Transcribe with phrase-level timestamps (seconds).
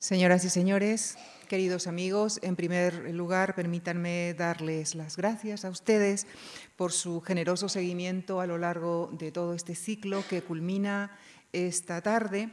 [0.00, 1.18] Señoras y señores,
[1.48, 6.28] queridos amigos, en primer lugar, permítanme darles las gracias a ustedes
[6.76, 11.18] por su generoso seguimiento a lo largo de todo este ciclo que culmina
[11.52, 12.50] esta tarde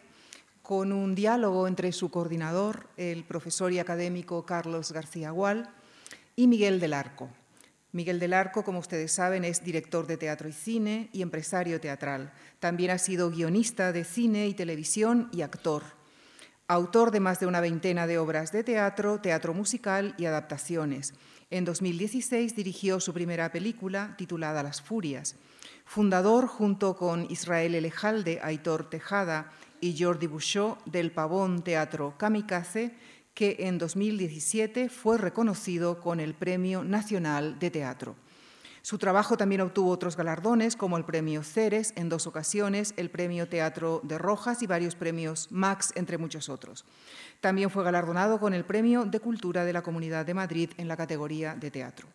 [0.63, 5.69] con un diálogo entre su coordinador, el profesor y académico Carlos García Gual,
[6.35, 7.29] y Miguel del Arco.
[7.91, 12.33] Miguel del Arco, como ustedes saben, es director de teatro y cine y empresario teatral.
[12.59, 15.83] También ha sido guionista de cine y televisión y actor
[16.67, 21.13] autor de más de una veintena de obras de teatro, teatro musical y adaptaciones.
[21.51, 25.35] En 2016 dirigió su primera película titulada Las Furias.
[25.85, 32.95] Fundador, junto con Israel Elejalde, Aitor Tejada y Jordi Bouchot, del Pavón Teatro Kamikaze,
[33.35, 38.15] que en 2017 fue reconocido con el Premio Nacional de Teatro.
[38.85, 43.49] Su trabajo también obtuvo otros galardones, como el Premio Ceres en dos ocasiones, el Premio
[43.49, 46.85] Teatro de Rojas y varios premios Max, entre muchos otros.
[47.41, 50.97] También fue galardonado con el Premio de Cultura de la Comunidad de Madrid en la
[50.97, 52.07] categoría de teatro.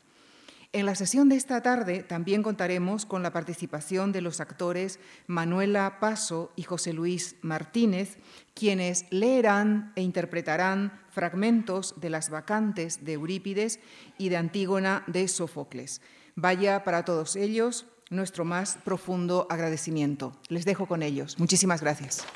[0.72, 5.98] En la sesión de esta tarde también contaremos con la participación de los actores Manuela
[5.98, 8.18] Paso y José Luis Martínez,
[8.54, 13.80] quienes leerán e interpretarán fragmentos de las vacantes de Eurípides
[14.18, 16.00] y de Antígona de Sófocles.
[16.42, 20.32] Vaya para todos ellos nuestro más profundo agradecimiento.
[20.48, 21.38] Les dejo con ellos.
[21.38, 22.26] Muchísimas gracias.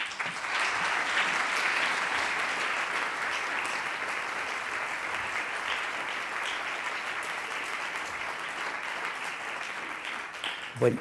[10.79, 11.01] Bueno,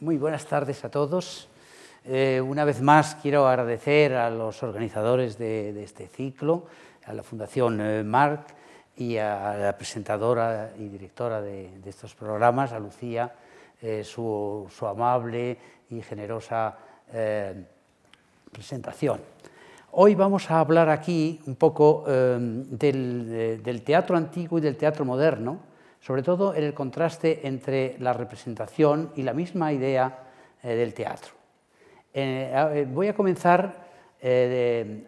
[0.00, 1.48] muy buenas tardes a todos.
[2.04, 6.66] Eh, una vez más quiero agradecer a los organizadores de, este ciclo,
[7.06, 8.57] a la Fundación eh, Marc,
[8.98, 13.32] y a la presentadora y directora de, estos programas, a Lucía,
[13.80, 15.56] eh, su, amable
[15.90, 16.76] y generosa
[17.12, 17.54] eh,
[18.50, 19.20] presentación.
[19.92, 25.60] Hoy vamos a hablar aquí un poco eh, del, teatro antiguo y del teatro moderno,
[26.00, 30.24] sobre todo en el contraste entre la representación y la misma idea
[30.62, 31.32] del teatro.
[32.88, 33.86] voy a comenzar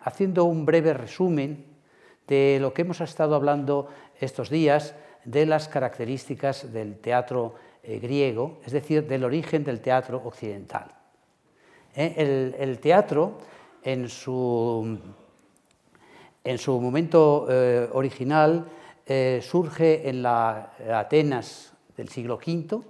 [0.03, 1.69] haciendo un breve resumen
[2.31, 3.89] de lo que hemos estado hablando
[4.21, 10.23] estos días, de las características del teatro eh, griego, es decir, del origen del teatro
[10.25, 10.87] occidental.
[11.95, 13.39] Eh, el, teatro,
[13.83, 14.97] en su,
[16.45, 18.65] en su momento eh, original,
[19.43, 22.81] surge en la Atenas del siglo V,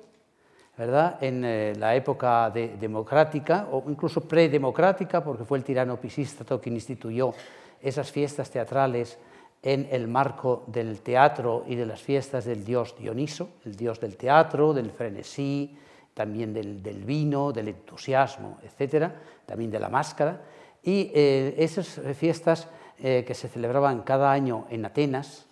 [0.77, 1.17] ¿verdad?
[1.23, 7.33] en la época democrática, o incluso predemocrática, porque fue el tirano Pisístrato quien instituyó
[7.81, 9.17] esas fiestas teatrales
[9.63, 14.17] en el marco del teatro y de las fiestas del dios Dioniso, el dios del
[14.17, 15.77] teatro, del frenesí,
[16.15, 19.15] también del, vino, del entusiasmo, etcétera,
[19.47, 20.43] también de la máscara.
[20.83, 25.47] Y eh, esas fiestas eh, que se celebraban cada año en Atenas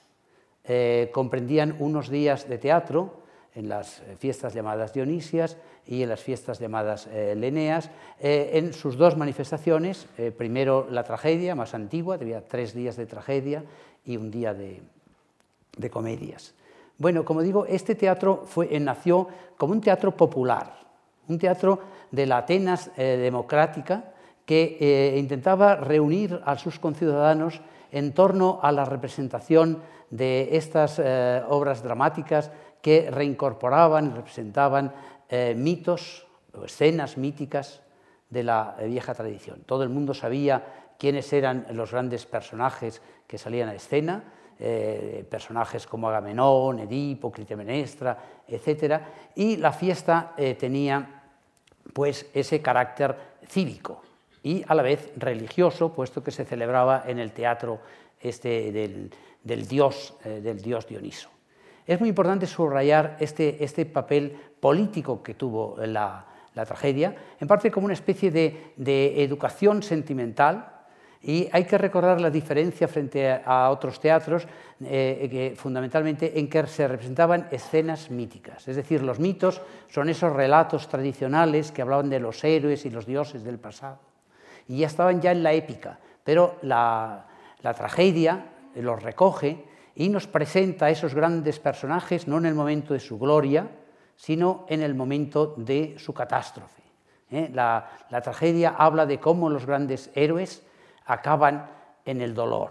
[0.64, 3.22] eh, comprendían unos días de teatro
[3.54, 7.90] en las fiestas llamadas Dionisias y en las fiestas llamadas Leneas,
[8.20, 13.64] en sus dos manifestaciones, primero la tragedia más antigua, había tres días de tragedia,
[14.04, 14.80] y un día de,
[15.90, 16.54] comedias.
[16.96, 20.74] Bueno, como digo, este teatro fue, eh, nació como un teatro popular,
[21.28, 21.78] un teatro
[22.10, 24.12] de la Atenas eh, democrática
[24.44, 27.60] que eh, intentaba reunir a sus conciudadanos
[27.92, 30.98] en torno a la representación de estas
[31.48, 32.50] obras dramáticas
[32.80, 34.92] que reincorporaban y representaban
[35.56, 37.82] mitos o escenas míticas
[38.30, 39.60] de la vieja tradición.
[39.66, 44.24] Todo el mundo sabía quiénes eran los grandes personajes que salían a escena,
[44.58, 49.00] eh, personajes como Agamenón, Edipo, Clitemnestra, etc.
[49.36, 51.22] Y la fiesta eh, tenía
[51.92, 53.16] pues, ese carácter
[53.46, 54.02] cívico
[54.42, 57.80] y a la vez religioso, puesto que se celebraba en el teatro
[58.20, 61.30] este del, dios, eh, del dios Dioniso.
[61.86, 66.24] Es muy importante subrayar este, este papel político que tuvo la,
[66.66, 70.77] tragedia, en parte como una especie de, de educación sentimental,
[71.22, 74.46] y hay que recordar la diferencia frente a otros teatros,
[74.80, 78.68] eh, que, fundamentalmente en que se representaban escenas míticas.
[78.68, 83.04] Es decir, los mitos son esos relatos tradicionales que hablaban de los héroes y los
[83.04, 83.98] dioses del pasado.
[84.68, 87.26] Y ya estaban ya en la épica, pero la,
[87.62, 88.44] la tragedia
[88.76, 89.64] los recoge
[89.96, 93.68] y nos presenta a esos grandes personajes no en el momento de su gloria,
[94.14, 96.82] sino en el momento de su catástrofe.
[97.30, 97.50] ¿eh?
[97.52, 100.62] La, la tragedia habla de cómo los grandes héroes
[101.08, 101.68] acaban
[102.04, 102.70] en el dolor.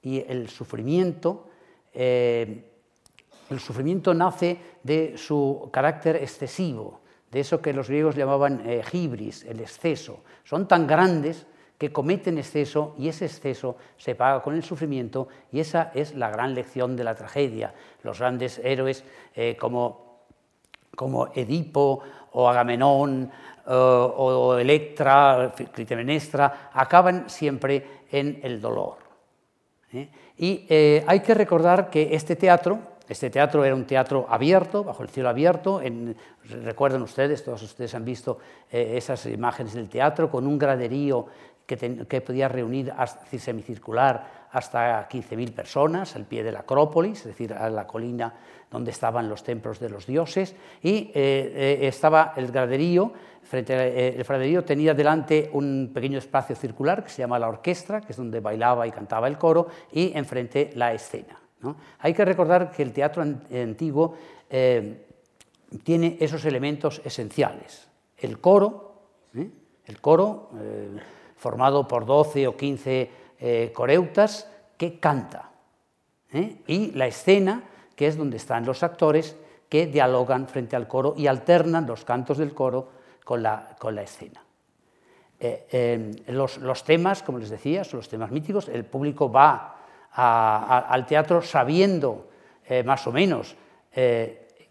[0.00, 1.48] Y el sufrimiento,
[1.92, 2.70] eh,
[3.50, 7.00] el sufrimiento nace de su carácter excesivo,
[7.30, 10.20] de eso que los griegos llamaban eh, hibris, el exceso.
[10.44, 11.46] Son tan grandes
[11.78, 16.28] que cometen exceso y ese exceso se paga con el sufrimiento y esa es la
[16.30, 17.72] gran lección de la tragedia.
[18.02, 19.04] Los grandes héroes
[19.34, 20.24] eh, como,
[20.96, 22.02] como, Edipo
[22.32, 23.30] o Agamenón
[23.68, 28.96] eh, o Electra, Clitemnestra, acaban siempre en el dolor.
[29.92, 30.08] ¿eh?
[30.38, 30.66] Y
[31.06, 32.78] hay que recordar que este teatro,
[33.08, 35.82] este teatro era un teatro abierto, bajo el cielo abierto.
[35.82, 36.16] En,
[36.64, 38.38] recuerdan ustedes, todos ustedes han visto
[38.70, 41.26] esas imágenes del teatro, con un graderío
[41.68, 42.92] que, podía reunir
[43.36, 48.32] semicircular hasta 15.000 personas al pie de la Acrópolis, es decir, a la colina
[48.70, 53.12] donde estaban los templos de los dioses, y eh, eh, estaba el graderío,
[53.48, 58.00] frente eh, el graderío tenía delante un pequeño espacio circular que se llama la orquesta,
[58.00, 61.40] que es donde bailaba y cantaba el coro, y enfrente la escena.
[61.98, 64.14] Hay que recordar que el teatro antiguo
[65.82, 67.88] tiene esos elementos esenciales.
[68.16, 68.92] El coro,
[69.34, 70.50] el coro
[71.38, 73.10] formado por 12 o 15
[73.40, 75.50] eh, coreutas, que canta.
[76.32, 76.58] ¿eh?
[76.66, 77.62] Y la escena,
[77.96, 79.36] que es donde están los actores
[79.68, 82.97] que dialogan frente al coro y alternan los cantos del coro
[83.28, 84.42] con la, escena.
[85.38, 88.68] Eh, los, los, temas, como les decía, son los temas míticos.
[88.68, 89.76] El público va
[90.12, 92.30] al teatro sabiendo
[92.84, 93.54] más o menos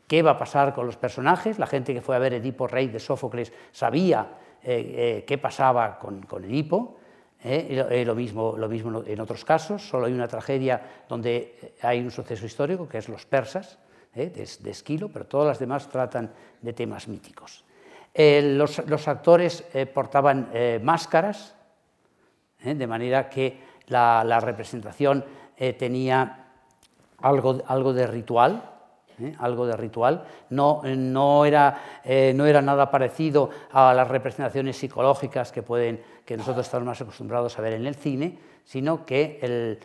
[0.07, 1.59] qué va a pasar con los personajes.
[1.59, 4.27] La gente que fue a ver Edipo Rey de Sófocles sabía
[4.63, 6.98] eh, eh, qué pasaba con, Edipo.
[7.44, 8.57] Eh, lo mismo
[9.06, 13.25] en otros casos, solo hay una tragedia donde hay un suceso histórico, que es los
[13.27, 13.77] persas,
[14.15, 14.31] de,
[14.71, 17.63] Esquilo, pero todas las demás tratan de temas míticos.
[18.17, 20.49] Los, actores portaban
[20.81, 21.55] máscaras,
[22.63, 25.23] de manera que la, representación
[25.77, 26.47] tenía
[27.19, 28.63] algo, algo de ritual,
[29.19, 29.33] ¿eh?
[29.39, 30.25] algo de ritual.
[30.49, 36.37] No, no, era, eh, no, era, nada parecido a las representaciones psicológicas que, pueden, que
[36.37, 39.79] nosotros estamos más acostumbrados a ver en el cine, sino que el,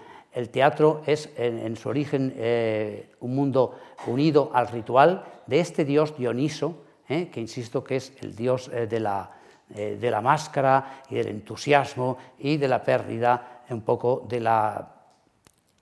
[0.50, 6.84] teatro es en, su origen eh, un mundo unido al ritual de este dios Dioniso,
[7.06, 9.30] que insisto que es el dios de la,
[9.68, 14.88] de la máscara y del entusiasmo y de la pérdida un poco de la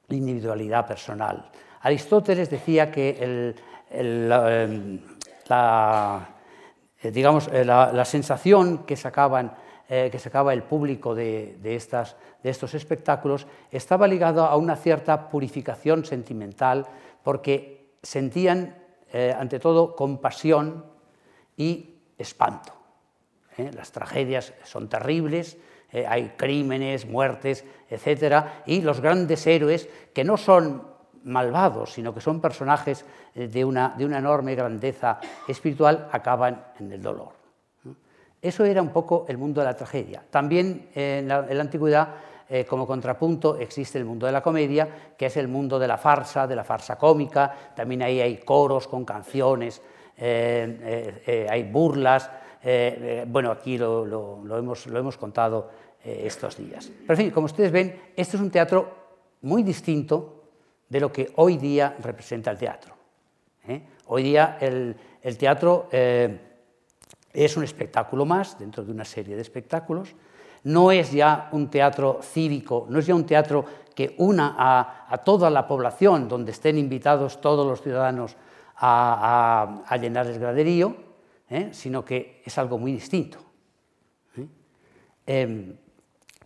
[0.09, 1.51] individualidad personal.
[1.83, 3.55] Aristóteles decía que
[3.91, 5.01] em,
[5.49, 6.29] la,
[7.03, 9.55] eh, digamos, eh, la, sensación que, sacaban,
[9.89, 15.29] eh, que sacaba el público de, estas, de estos espectáculos estaba ligado a una cierta
[15.29, 16.87] purificación sentimental
[17.23, 18.77] porque sentían,
[19.37, 20.85] ante todo, compasión
[21.61, 22.73] y espanto.
[23.75, 25.59] Las tragedias son terribles,
[26.09, 28.47] hay crímenes, muertes, etc.
[28.65, 30.83] Y los grandes héroes, que no son
[31.25, 33.05] malvados, sino que son personajes
[33.35, 37.33] eh, de una, de una enorme grandeza espiritual, acaban en el dolor.
[38.41, 40.25] Eso era un poco el mundo de la tragedia.
[40.31, 42.09] También en la, antigüedad,
[42.49, 45.99] eh, como contrapunto, existe el mundo de la comedia, que es el mundo de la
[45.99, 47.55] farsa, de la farsa cómica.
[47.77, 49.83] También ahí hay coros con canciones, eh,
[50.21, 52.31] hay burlas.
[53.27, 55.71] bueno, aquí lo, hemos, contado
[56.05, 56.91] estos días.
[57.03, 59.01] Pero en fin, como ustedes ven, este es un teatro
[59.43, 60.41] muy distinto
[60.89, 62.95] de lo que hoy día representa el teatro.
[63.67, 63.83] ¿eh?
[64.07, 64.97] Hoy día el,
[65.39, 66.39] teatro eh,
[67.33, 70.15] es un espectáculo más dentro de una serie de espectáculos,
[70.65, 73.65] no es ya un teatro cívico, no es ya un teatro
[73.95, 78.37] que una a, toda la población, donde estén invitados todos los ciudadanos
[78.81, 80.97] a, llenar el graderío,
[81.49, 81.69] ¿eh?
[81.73, 83.39] sino que es algo muy distinto.
[85.27, 85.77] Em,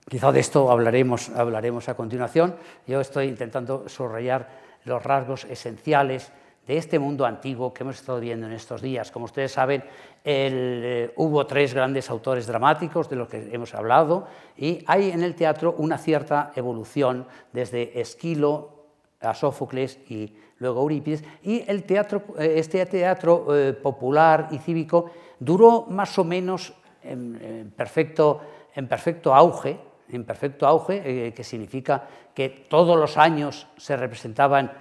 [0.09, 2.57] Quizá de esto hablaremos, hablaremos a continuación.
[2.87, 4.51] Yo estoy intentando subrayar
[4.85, 6.31] los rasgos esenciales
[6.67, 9.11] de este mundo antiguo que hemos estado viendo en estos días.
[9.11, 9.83] Como ustedes saben,
[10.23, 15.35] eh, hubo tres grandes autores dramáticos de los que hemos hablado y hay en el
[15.35, 18.85] teatro una cierta evolución desde Esquilo
[19.21, 20.37] a Sófocles y
[20.69, 21.25] Eurípides.
[21.43, 27.73] Y el teatro, eh, este teatro eh, popular y cívico duró más o menos en
[27.77, 28.41] perfecto,
[28.75, 29.79] en perfecto auge
[30.11, 34.73] en perfecto auge, eh, que significa que todos los años se representaban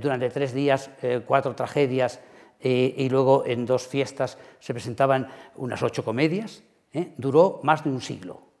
[0.00, 0.90] durante tres días
[1.26, 2.20] cuatro tragedias
[2.60, 5.26] y luego en dos fiestas se presentaban
[5.56, 6.62] unas ocho comedias.
[7.16, 8.53] Duró más de un siglo.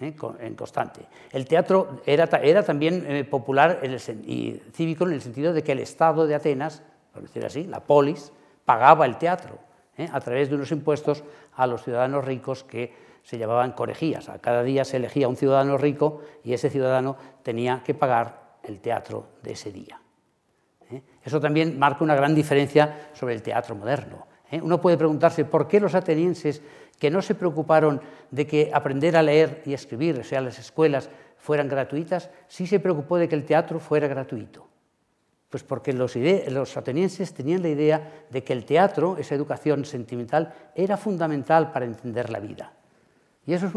[0.00, 1.06] En constante.
[1.30, 3.80] El teatro era, era también popular
[4.26, 6.82] y cívico en el sentido de que el Estado de Atenas,
[7.12, 8.32] por decir así, la polis,
[8.64, 9.58] pagaba el teatro
[10.12, 11.22] a través de unos impuestos
[11.54, 14.28] a los ciudadanos ricos que se llamaban corejías.
[14.28, 18.80] A cada día se elegía un ciudadano rico y ese ciudadano tenía que pagar el
[18.80, 20.00] teatro de ese día.
[20.90, 21.02] ¿eh?
[21.22, 24.26] Eso también marca una gran diferencia sobre el teatro moderno.
[24.50, 24.60] ¿eh?
[24.62, 26.62] Uno puede preguntarse por qué los atenienses,
[26.98, 31.10] que no se preocuparon de que aprender a leer y escribir, o sea, las escuelas,
[31.44, 34.66] fueran gratuitas, sí se preocupó de que el teatro fuera gratuito.
[35.50, 36.16] Pues porque los,
[36.76, 42.30] atenienses tenían la idea de que el teatro, esa educación sentimental, era fundamental para entender
[42.30, 42.72] la vida.
[43.46, 43.70] Y eso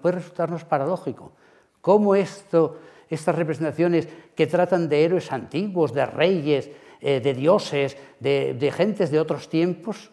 [0.00, 1.32] puede resultarnos paradójico.
[1.80, 2.78] ¿Cómo esto,
[3.10, 6.70] estas representaciones que tratan de héroes antiguos, de reyes,
[7.00, 10.12] eh, de dioses, de gentes de otros tiempos,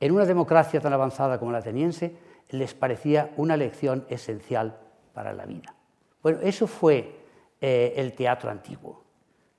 [0.00, 2.16] en una democracia tan avanzada como la ateniense,
[2.50, 4.76] les parecía una lección esencial
[5.14, 5.74] para la vida?
[6.22, 7.14] Bueno, eso fue
[7.60, 9.02] eh, el teatro antiguo.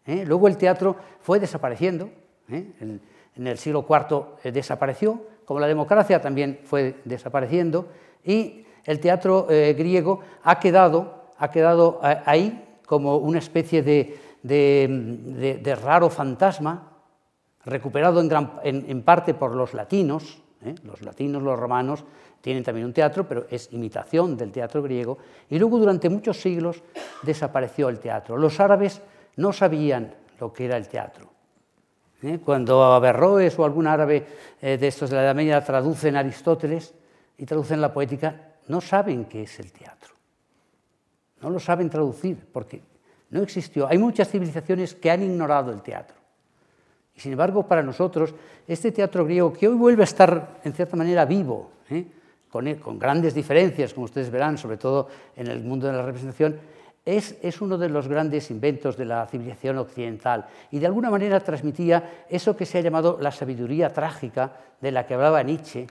[0.05, 0.25] ¿eh?
[0.25, 2.09] Luego el teatro fue desapareciendo,
[2.49, 3.01] en,
[3.35, 7.87] en, el siglo IV desapareció, como la democracia también fue desapareciendo,
[8.23, 15.77] y el teatro eh, griego ha quedado, ha quedado eh, ahí como una especie de,
[15.83, 16.90] raro fantasma,
[17.65, 20.75] recuperado en, gran, en, parte por los latinos, ¿eh?
[20.83, 22.03] los latinos, los romanos,
[22.41, 25.17] tienen también un teatro, pero es imitación del teatro griego,
[25.49, 26.81] y luego durante muchos siglos
[27.21, 28.35] desapareció el teatro.
[28.37, 29.01] Los árabes
[29.35, 31.29] no sabían lo que era el teatro.
[32.45, 34.27] Cuando Averroes o algún árabe
[34.61, 36.93] de estos de la Edad Media traducen Aristóteles,
[37.41, 40.13] y traducen la poética, no saben qué es el teatro.
[41.41, 42.83] No lo saben traducir porque
[43.31, 43.87] no existió.
[43.87, 46.20] Hay muchas civilizaciones que han ignorado el teatro.
[47.21, 48.33] Sin embargo, para nosotros,
[48.67, 52.03] este teatro griego, que hoy vuelve a estar en cierta manera vivo, ¿eh?
[52.49, 56.59] con, con, grandes diferencias, como ustedes verán, sobre todo en el mundo de la representación,
[57.05, 61.39] es, es, uno de los grandes inventos de la civilización occidental y de alguna manera
[61.39, 65.85] transmitía eso que se ha llamado la sabiduría trágica de la que hablaba Nietzsche,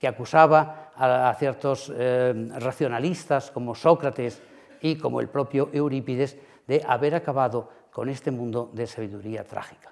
[0.00, 4.42] que acusaba a, ciertos eh, racionalistas como Sócrates
[4.80, 6.36] y como el propio Eurípides
[6.66, 9.91] de haber acabado con este mundo de sabiduría trágica.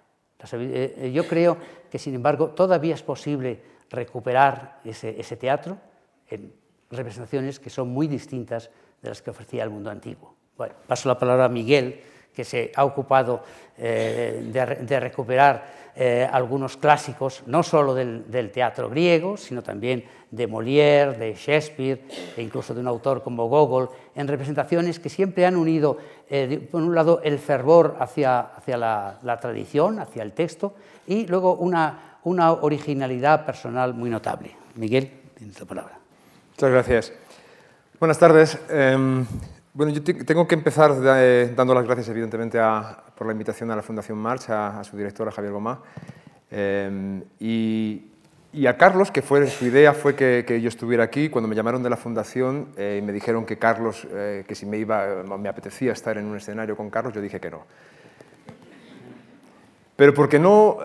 [0.53, 1.57] Eh, eh, yo creo
[1.91, 5.79] que, sin embargo, todavía es posible recuperar ese, teatro
[6.29, 6.53] en
[6.91, 8.71] representaciones que son muy distintas
[9.03, 10.35] de las que ofrecía el mundo antiguo.
[10.87, 12.01] Paso la palabra a Miguel,
[12.35, 13.43] que se ha ocupado
[13.77, 21.19] eh, de, recuperar eh, algunos clásicos, no solo del, teatro griego, sino también de Molière,
[21.19, 22.01] de Shakespeare
[22.39, 25.99] e incluso de un autor como Gogol, en representaciones que siempre han unido,
[26.31, 30.73] eh, por un lado, el fervor hacia, hacia la, tradición, hacia el texto,
[31.07, 34.57] y luego una, una originalidad personal muy notable.
[34.77, 35.99] Miguel, tienes la palabra.
[36.53, 37.13] Muchas gracias.
[37.99, 38.59] Buenas tardes.
[38.71, 39.27] Em,
[39.73, 42.59] bueno, yo tengo que empezar eh, dando las gracias, evidentemente,
[43.15, 45.81] por la invitación a la Fundación March, a, su directora, Javier Gomá,
[46.51, 51.29] eh, y, a Carlos, que fue, su idea fue que, yo estuviera aquí.
[51.29, 54.77] Cuando me llamaron de la Fundación eh, y me dijeron que Carlos, que si me,
[54.77, 57.63] iba, me apetecía estar en un escenario con Carlos, yo dije que no.
[59.95, 60.79] Pero porque no,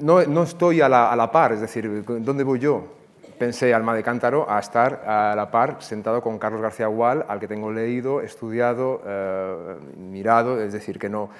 [0.00, 2.97] no, no, estoy a la, a la par, es decir, ¿dónde voy yo?
[3.38, 7.40] Pensé, Alma de Cántaro, a estar a la par sentado con Carlos García Gual, al
[7.40, 11.30] que tengo leído, estudiado, eh, mirado, es decir, que, no,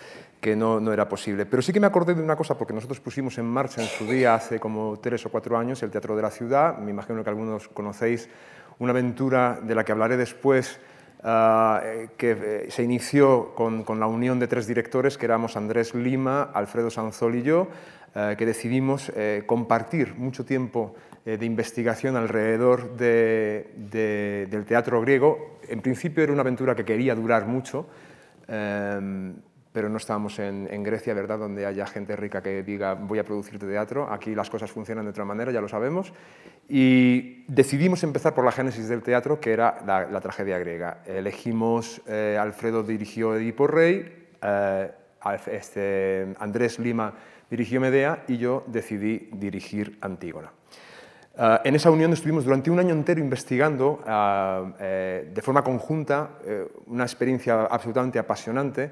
[0.40, 1.44] que no, no, era posible.
[1.44, 4.06] Pero sí que me acordé de una cosa, porque nosotros pusimos en marcha en su
[4.06, 7.30] día, hace como tres o cuatro años, el Teatro de la Ciudad, me imagino que
[7.30, 8.28] algunos conocéis,
[8.78, 10.80] una aventura de la que hablaré después,
[11.24, 15.94] eh, que eh, se inició con, con, la unión de tres directores, que éramos Andrés
[15.94, 17.68] Lima, Alfredo Sanzol y yo,
[18.36, 19.12] que decidimos
[19.46, 20.96] compartir mucho tiempo
[21.37, 25.58] de investigación alrededor del teatro griego.
[25.68, 27.87] En principio era una aventura que quería durar mucho,
[28.47, 29.35] em,
[29.70, 33.58] pero no estábamos en, Grecia, ¿verdad?, donde haya gente rica que diga voy a producir
[33.58, 34.11] teatro.
[34.11, 36.14] Aquí las cosas funcionan de otra manera, ya lo sabemos.
[36.66, 41.02] Y decidimos empezar por la génesis del teatro, que era la, tragedia griega.
[41.06, 44.90] Elegimos, eh, Alfredo dirigió Edipo Rey, eh,
[45.52, 47.12] este, Andrés Lima
[47.50, 50.57] dirigió Medea y yo decidí dirigir Antígona.
[51.40, 56.30] Ah, en esa unión estuvimos durante un año entero investigando ah, eh, de forma conjunta,
[56.45, 58.90] eh, una experiencia absolutamente apasionante,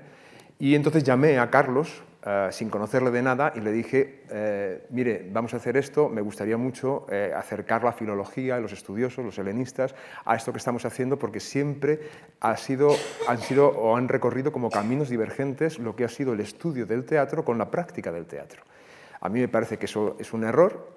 [0.57, 5.29] y entonces llamé a Carlos, ah, sin conocerle de nada, y le dije, eh, mire,
[5.33, 10.37] vamos a hacer esto, me gustaría mucho acercar la filología, los estudiosos, los helenistas, a
[10.37, 11.99] esto que estamos haciendo, porque siempre
[12.39, 12.91] ha sido,
[13.27, 17.05] han sido o han recorrido como caminos divergentes lo que ha sido el estudio del
[17.05, 18.63] teatro con la práctica del teatro.
[19.21, 20.96] A mí me parece que eso es un error,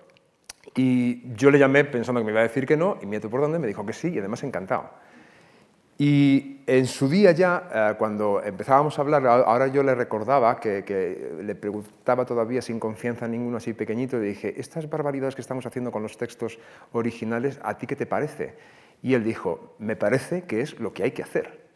[0.75, 3.41] y yo le llamé pensando que me iba a decir que no, y Mieto por
[3.41, 4.89] dónde me dijo que sí, y además encantado.
[6.01, 11.33] Y en su día ya, eh, cuando empezábamos a hablar, ahora yo le recordaba que,
[11.43, 15.91] le preguntaba todavía sin confianza ninguno así pequeñito, le dije, estas barbaridades que estamos haciendo
[15.91, 16.57] con los textos
[16.93, 18.55] originales, ¿a ti qué te parece?
[19.03, 21.67] Y él dijo, me parece que es lo que hay que hacer.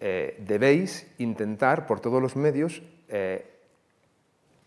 [0.00, 3.50] Eh, debéis intentar por todos los medios eh,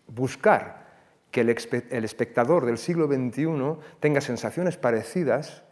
[0.08, 0.89] buscar
[1.30, 5.62] que el, espectador del siglo XXI tenga sensaciones parecidas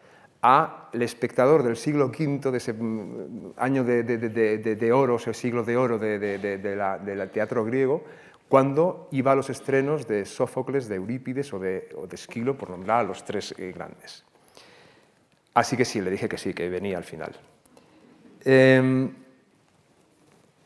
[0.41, 5.99] al espectador del siglo V, de ese mm, año de, oro, ese siglo de oro
[5.99, 8.05] del teatro griego,
[8.49, 13.03] cuando iba a los estrenos de Sófocles, de Eurípides o de, Esquilo, por nombrar a
[13.03, 14.25] los tres eh, grandes.
[15.55, 17.35] Así que sí, le dije que sí, que venía al final.
[18.45, 19.13] Em,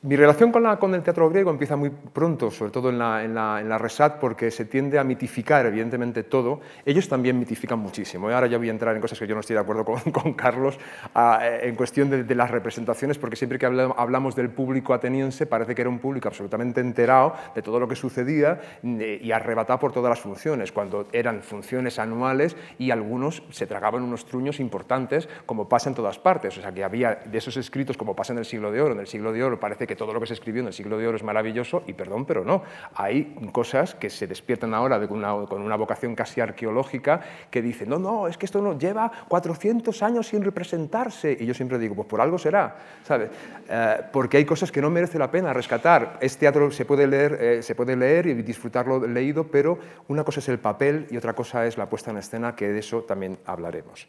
[0.03, 3.23] mi relación con, la, con, el teatro griego empieza muy pronto, sobre todo en la,
[3.23, 6.61] en, la, en la, Resat, porque se tiende a mitificar, evidentemente, todo.
[6.85, 8.29] Ellos también mitifican muchísimo.
[8.29, 10.01] Y ahora ya voy a entrar en cosas que yo no estoy de acuerdo con,
[10.13, 10.77] con Carlos
[11.15, 15.83] en cuestión de, de, las representaciones, porque siempre que hablamos del público ateniense parece que
[15.83, 20.21] era un público absolutamente enterado de todo lo que sucedía y arrebatado por todas las
[20.21, 25.95] funciones, cuando eran funciones anuales y algunos se tragaban unos truños importantes, como pasa en
[25.95, 26.59] todas partes.
[26.59, 28.95] O sea, que había de esos escritos, como pasa en el siglo de oro.
[28.95, 30.99] En el siglo de oro parece que todo lo que se escribió en el siglo
[30.99, 32.63] de oro es maravilloso y perdón, pero no.
[32.95, 37.21] Hay cosas que se despiertan ahora de con una vocación casi arqueológica
[37.51, 41.37] que dicen, no, no, es que esto no lleva 400 años sin representarse.
[41.39, 43.31] Y yo siempre digo, pues por algo será, ¿sabes?
[43.69, 46.19] Eh, porque hay cosas que no merece la pena rescatar.
[46.21, 50.41] Este teatro se puede leer, eh, se puede leer y disfrutarlo leído, pero una cosa
[50.41, 53.39] es el papel y otra cosa es la puesta en escena, que de eso también
[53.47, 54.09] hablaremos.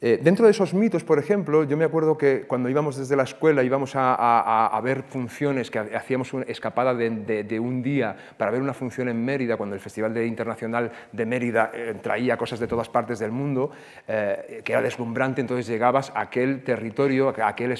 [0.00, 3.22] Eh, dentro de esos mitos, por ejemplo, yo me acuerdo que cuando íbamos desde la
[3.22, 8.74] escuela íbamos a, ver funciones, que hacíamos una escapada de, un día para ver una
[8.74, 13.18] función en Mérida, cuando el Festival Internacional de Mérida eh, traía cosas de todas partes
[13.18, 13.70] del mundo,
[14.06, 17.72] eh, que era deslumbrante, entonces llegabas a aquel territorio, a aquel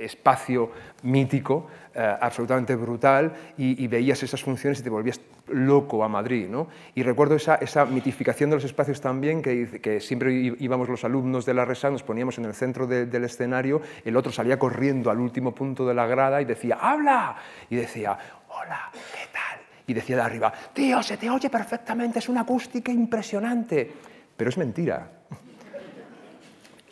[0.00, 0.70] espacio
[1.02, 5.20] mítico, absolutamente brutal, y, veías esas funciones y te volvías
[5.52, 6.48] loco a Madrid.
[6.48, 6.68] ¿no?
[6.94, 11.54] Y recuerdo esa, mitificación de los espacios también, que, que siempre íbamos los alumnos de
[11.54, 15.54] la Resa, nos poníamos en el centro del escenario, el otro salía corriendo al último
[15.54, 17.36] punto de la grada y decía, ¡habla!
[17.70, 18.18] Y decía,
[18.48, 18.90] ¡hola!
[18.92, 19.60] ¿Qué tal?
[19.86, 23.90] Y decía de arriba, tío, se te oye perfectamente, es una acústica impresionante.
[24.36, 25.08] Pero es mentira.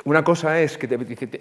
[0.04, 0.88] Una cosa es que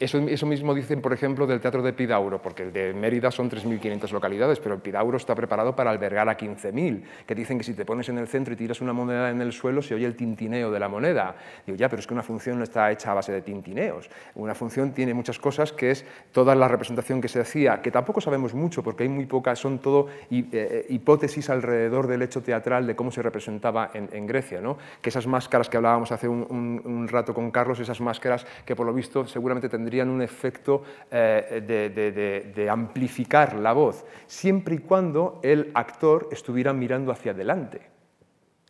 [0.02, 4.12] eso, mismo dicen, por ejemplo, del Teatro de Pidauro, porque el de Mérida son 3.500
[4.12, 7.86] localidades, pero el Pidauro está preparado para albergar a 15.000, que dicen que si te
[7.86, 10.72] pones en el centro y tiras una moneda en el suelo se oye el tintineo
[10.72, 11.38] de la moneda.
[11.66, 14.10] Digo, ya, pero es que una función no está hecha a base de tintineos.
[14.36, 18.20] Una función tiene muchas cosas, que es toda la representación que se hacía, que tampoco
[18.20, 22.86] sabemos mucho, porque hay muy pocas, son todo eh, eh, hipótesis alrededor del hecho teatral
[22.88, 24.60] de cómo se representaba en, Grecia.
[24.60, 24.78] ¿no?
[25.02, 28.94] Que esas máscaras que hablábamos hace un rato con Carlos, esas máscaras que por lo
[28.94, 36.30] visto seguramente tendrían un efecto eh, de, amplificar la voz, siempre y cuando el actor
[36.32, 37.82] estuviera mirando hacia adelante.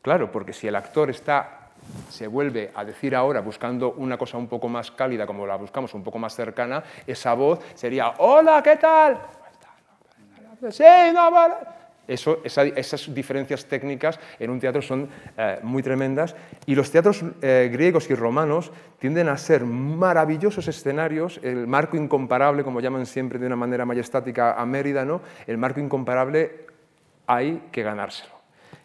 [0.01, 1.55] Claro, porque si el actor está
[2.09, 5.93] se vuelve a decir ahora, buscando una cosa un poco más cálida, como la buscamos
[5.93, 9.17] un poco más cercana, esa voz sería, hola, ¿qué tal?
[10.71, 11.78] Sí, no, vale
[12.09, 16.35] esas diferencias técnicas en un teatro son eh, muy tremendas.
[16.65, 22.63] Y los teatros eh, griegos y romanos tienden a ser maravillosos escenarios, el marco incomparable,
[22.63, 25.21] como llaman siempre de una manera majestática a Mérida, ¿no?
[25.47, 26.65] el marco incomparable
[27.27, 28.38] hay que ganárselo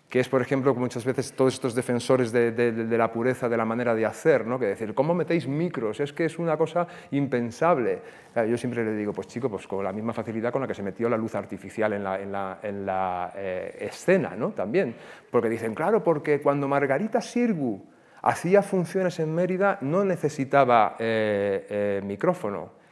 [0.08, 3.94] que es, por ejemplo, muchas veces todos estos defensores de, la pureza de la manera
[3.94, 4.58] de hacer, ¿no?
[4.58, 5.98] que decir, ¿cómo metéis micros?
[5.98, 8.00] Es que es una cosa impensable.
[8.48, 10.82] Yo siempre le digo, pues chico, pues con la misma facilidad con la que se
[10.82, 14.50] metió la luz artificial en la, eh, escena, ¿no?
[14.50, 14.94] También,
[15.30, 17.84] porque dicen, claro, porque cuando Margarita Sirgu
[18.22, 22.83] hacía funciones en Mérida no necesitaba eh, eh, micrófono,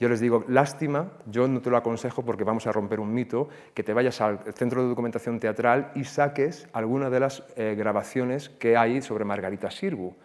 [0.00, 3.50] yo les digo, lástima, yo no te lo aconsejo porque vamos a romper un mito,
[3.74, 8.48] que te vayas al Centro de Documentación Teatral y saques alguna de las eh, grabaciones
[8.48, 10.16] que hay sobre Margarita Sirgu.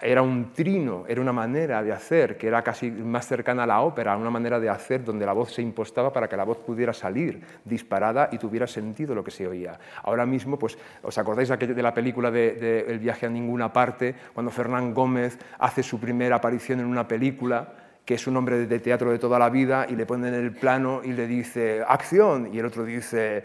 [0.00, 3.80] Era un trino, era una manera de hacer que era casi más cercana a la
[3.80, 6.92] ópera, una manera de hacer donde la voz se impostaba para que la voz pudiera
[6.92, 9.78] salir disparada y tuviera sentido lo que se oía.
[10.02, 14.52] Ahora mismo, pues, ¿os acordáis de la película de, El viaje a ninguna parte, cuando
[14.52, 17.81] Fernán Gómez hace su primera aparición en una película?
[18.04, 21.00] Que es un hombre de teatro de toda la vida, y le ponen el plano
[21.04, 23.42] y le dice, acción, y el otro dice,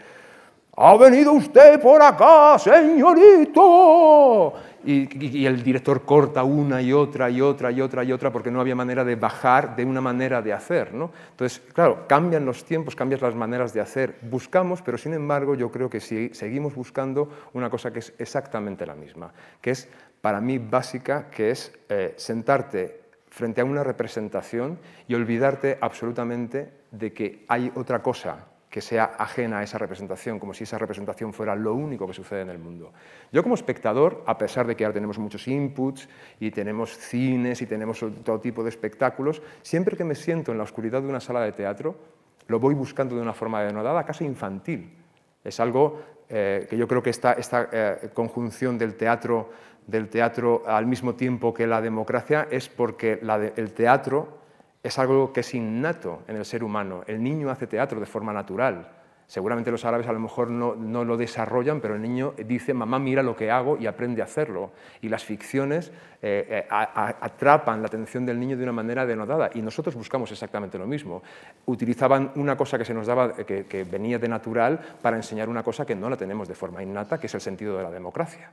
[0.80, 4.54] ha venido usted por acá, señorito.
[4.84, 8.60] Y, el director corta una y otra y otra y otra y otra porque no
[8.60, 10.94] había manera de bajar de una manera de hacer.
[10.94, 11.10] ¿no?
[11.32, 14.18] Entonces, claro, cambian los tiempos, cambian las maneras de hacer.
[14.22, 18.86] Buscamos, pero sin embargo yo creo que sí, seguimos buscando una cosa que es exactamente
[18.86, 19.88] la misma, que es
[20.20, 27.12] para mí básica, que es eh, sentarte frente a una representación y olvidarte absolutamente de
[27.12, 31.56] que hay otra cosa que sea ajena a esa representación, como si esa representación fuera
[31.56, 32.92] lo único que sucede en el mundo.
[33.32, 37.66] Yo como espectador, a pesar de que ahora tenemos muchos inputs y tenemos cines y
[37.66, 41.40] tenemos todo tipo de espectáculos, siempre que me siento en la oscuridad de una sala
[41.40, 41.96] de teatro,
[42.46, 44.94] lo voy buscando de una forma denodada, casi infantil.
[45.44, 49.50] Es algo eh, que yo creo que esta, esta eh, conjunción del teatro,
[49.88, 53.18] del teatro al mismo tiempo que la democracia es porque
[53.56, 54.38] el teatro
[54.82, 57.02] es algo que es innato en el ser humano.
[57.06, 58.92] El niño hace teatro de forma natural.
[59.26, 63.22] Seguramente los árabes a lo mejor no, lo desarrollan, pero el niño dice, mamá, mira
[63.22, 64.72] lo que hago y aprende a hacerlo.
[65.02, 65.90] Y las ficciones
[66.22, 69.50] eh, atrapan la atención del niño de una manera denodada.
[69.54, 71.22] Y nosotros buscamos exactamente lo mismo.
[71.66, 75.62] Utilizaban una cosa que se nos daba, que, que venía de natural, para enseñar una
[75.62, 78.50] cosa que no la tenemos de forma innata, que es el sentido de la democracia.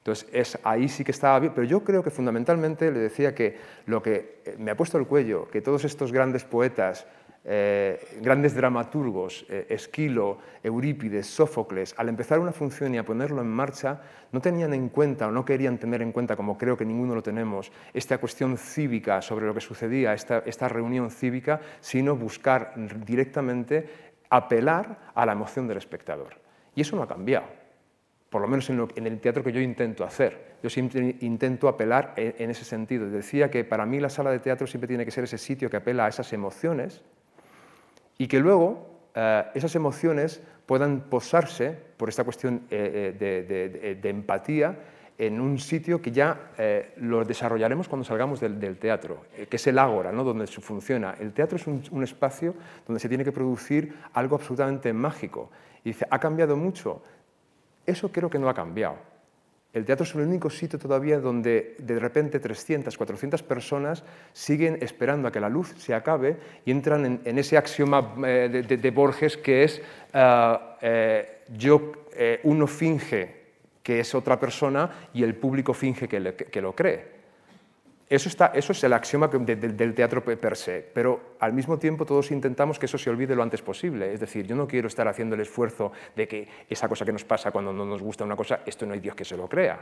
[0.00, 3.58] Entonces, es, ahí sí que estaba bien, pero yo creo que fundamentalmente le decía que
[3.84, 7.06] lo que eh, me ha puesto el cuello, que todos estos grandes poetas,
[7.44, 13.48] eh, grandes dramaturgos, eh, Esquilo, Eurípides, Sófocles, al empezar una función y a ponerlo en
[13.48, 14.00] marcha,
[14.32, 17.22] no tenían en cuenta o no querían tener en cuenta, como creo que ninguno lo
[17.22, 22.72] tenemos, esta cuestión cívica sobre lo que sucedía, esta, esta reunión cívica, sino buscar
[23.04, 23.86] directamente
[24.30, 26.40] apelar a la emoción del espectador.
[26.74, 27.59] Y eso no ha cambiado
[28.30, 30.50] por lo menos en, el teatro que yo intento hacer.
[30.62, 33.10] Yo siempre intento apelar en, ese sentido.
[33.10, 35.76] Decía que para mí la sala de teatro siempre tiene que ser ese sitio que
[35.76, 37.02] apela a esas emociones
[38.18, 44.78] y que luego eh, esas emociones puedan posarse por esta cuestión eh, eh, de, empatía
[45.18, 46.52] en un sitio que ya
[46.96, 50.24] lo desarrollaremos cuando salgamos del, teatro, que es el ágora, ¿no?
[50.24, 51.14] donde funciona.
[51.18, 52.54] El teatro es un, un, espacio
[52.86, 55.50] donde se tiene que producir algo absolutamente mágico.
[55.84, 57.02] Y dice, ¿ha cambiado mucho?
[57.86, 58.96] Eso creo que no ha cambiado.
[59.72, 65.28] El teatro es el único sitio todavía donde de repente 300, 400 personas siguen esperando
[65.28, 69.62] a que la luz se acabe y entran en, ese axioma eh, de, Borges que
[69.62, 69.80] es
[70.12, 71.92] eh, eh, yo,
[72.42, 73.40] uno finge
[73.80, 77.19] que es otra persona y el público finge que lo cree.
[78.10, 82.86] Eso, es el axioma del teatro per se, pero al mismo tiempo todos intentamos que
[82.86, 84.12] eso se olvide lo antes posible.
[84.12, 87.22] Es decir, yo no quiero estar haciendo el esfuerzo de que esa cosa que nos
[87.22, 89.78] pasa cuando no nos gusta una cosa, esto no hay Dios que se lo crea.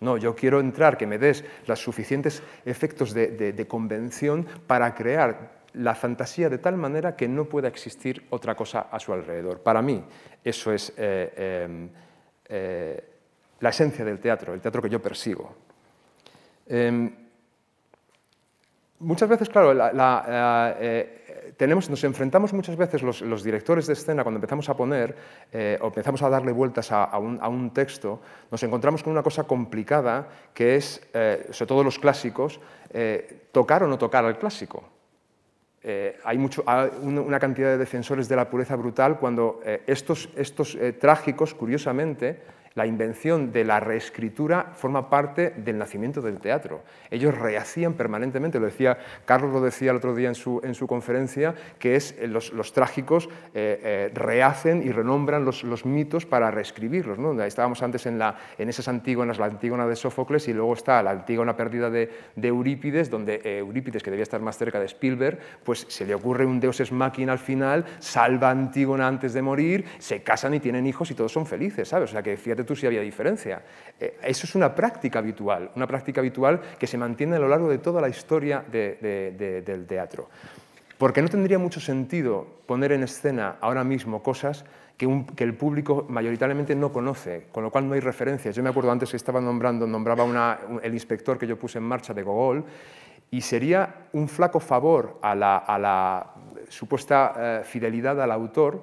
[0.00, 5.94] No, yo quiero entrar, que me des los suficientes efectos de, convención para crear la
[5.94, 9.60] fantasía de tal manera que no pueda existir otra cosa a su alrededor.
[9.60, 10.02] Para mí,
[10.42, 11.90] eso es eh, em,
[12.48, 13.04] eh,
[13.60, 15.54] la esencia del teatro, el teatro que yo persigo.
[19.00, 19.72] Muchas veces, claro,
[20.78, 25.16] eh, tenemos, nos enfrentamos muchas veces los, directores de escena cuando empezamos a poner
[25.50, 30.28] eh, o empezamos a darle vueltas a, un, texto, nos encontramos con una cosa complicada
[30.52, 32.60] que es, eh, sobre todo los clásicos,
[33.52, 34.84] tocar o no tocar al clásico.
[35.82, 36.62] hay, mucho,
[37.00, 42.42] una cantidad de defensores de la pureza brutal cuando estos, estos trágicos, curiosamente,
[42.74, 46.82] la invención de la reescritura forma parte del nacimiento del teatro.
[47.10, 50.86] Ellos rehacían permanentemente, lo decía Carlos lo decía el otro día en su, en su
[50.86, 56.26] conferencia, que es eh, los, los trágicos eh, eh, rehacen y renombran los, los, mitos
[56.26, 57.18] para reescribirlos.
[57.18, 57.40] ¿no?
[57.42, 61.10] Estábamos antes en, la, en esas antígonas, la antígona de Sófocles y luego está la
[61.10, 65.86] antígona perdida de, de Eurípides, donde Eurípides, que debía estar más cerca de Spielberg, pues
[65.88, 69.84] se le ocurre un deus es máquina al final, salva a Antígona antes de morir,
[69.98, 72.10] se casan y tienen hijos y todos son felices, ¿sabes?
[72.10, 73.62] O sea que fíjate tú si había diferencia.
[73.98, 77.68] Eh, eso es una práctica habitual, una práctica habitual que se mantiene a lo largo
[77.68, 80.28] de toda la historia del teatro.
[80.98, 84.64] Porque no tendría mucho sentido poner en escena ahora mismo cosas
[84.98, 88.54] que, el público mayoritariamente no conoce, con lo cual no hay referencias.
[88.54, 92.12] Yo me acuerdo antes que estaba nombrando, nombraba el inspector que yo puse en marcha
[92.12, 92.66] de Gogol,
[93.30, 96.34] y sería un flaco favor a la,
[96.68, 98.82] supuesta eh, fidelidad al autor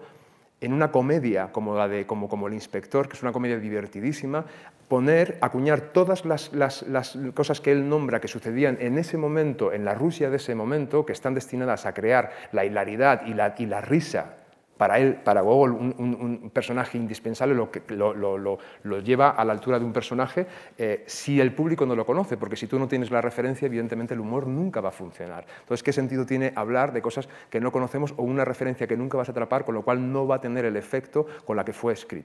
[0.62, 4.46] en una comedia como la de como, como El Inspector, que es una comedia divertidísima,
[4.88, 9.74] poner, acuñar todas las, las, las, cosas que él nombra que sucedían en ese momento,
[9.74, 13.54] en la Rusia de ese momento, que están destinadas a crear la hilaridad y la,
[13.58, 14.38] y la risa
[14.78, 18.60] para él, para Gogol, un, personaje indispensable lo, que, lo,
[19.00, 22.56] lleva a la altura de un personaje eh, si el público no lo conoce, porque
[22.56, 25.46] si tú no tienes la referencia, evidentemente el humor nunca va a funcionar.
[25.60, 29.18] Entonces, ¿qué sentido tiene hablar de cosas que no conocemos o una referencia que nunca
[29.18, 31.74] vas a atrapar, con lo cual no va a tener el efecto con la que
[31.74, 32.18] fue escrito?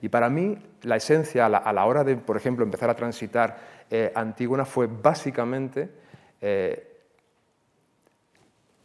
[0.00, 3.58] Y para mí, la esencia a la, hora de, por ejemplo, empezar a transitar
[3.90, 5.90] eh, Antígona fue básicamente...
[6.40, 6.87] Eh,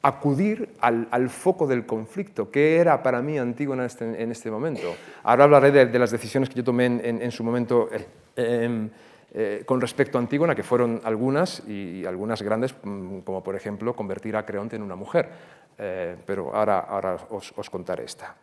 [0.04, 4.94] acudir al, foco del conflicto, que era para mí Antígona este, en este, momento.
[5.24, 8.90] Ahora hablaré de, las decisiones que yo tomé en, su momento eh, em,
[9.34, 13.96] eh, con respecto a Antígona, que fueron algunas y algunas grandes, mm, como por ejemplo
[13.96, 15.30] convertir a Creonte en una mujer.
[15.78, 18.36] Eh, pero ahora, os, contaré esta.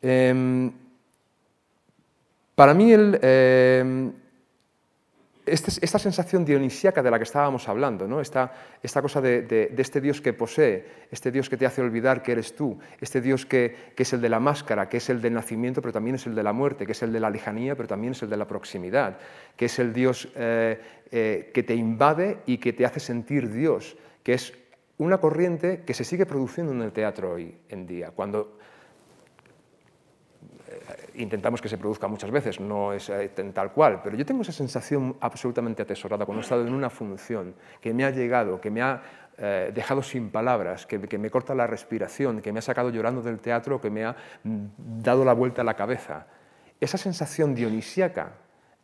[0.00, 0.70] Em,
[2.54, 3.18] para mí el,
[5.44, 8.20] este esta sensación dionisíaca de la que estábamos hablando, ¿no?
[8.20, 8.52] esta,
[8.82, 12.54] esta cosa de, este Dios que posee, este Dios que te hace olvidar que eres
[12.54, 15.92] tú, este Dios que, es el de la máscara, que es el del nacimiento, pero
[15.92, 18.22] también es el de la muerte, que es el de la lejanía, pero también es
[18.22, 19.18] el de la proximidad,
[19.56, 23.96] que es el Dios eh, eh, que te invade y que te hace sentir Dios,
[24.22, 24.52] que es
[24.98, 28.10] una corriente que se sigue produciendo en el teatro hoy en día.
[28.10, 28.58] Cuando
[31.16, 34.52] intentamos que se produzca muchas veces, no es eh, tal cual, pero yo tengo esa
[34.52, 38.82] sensación absolutamente atesorada cuando he estado en una función que me ha llegado, que me
[38.82, 39.02] ha
[39.38, 43.40] eh, dejado sin palabras, que, me corta la respiración, que me ha sacado llorando del
[43.40, 44.66] teatro, que me ha mm,
[45.02, 46.26] dado la vuelta a la cabeza.
[46.80, 48.32] Esa sensación dionisíaca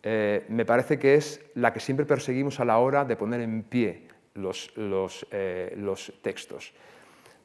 [0.02, 3.62] eh, me parece que es la que siempre perseguimos a la hora de poner en
[3.64, 5.26] pie los, los,
[5.76, 6.72] los textos.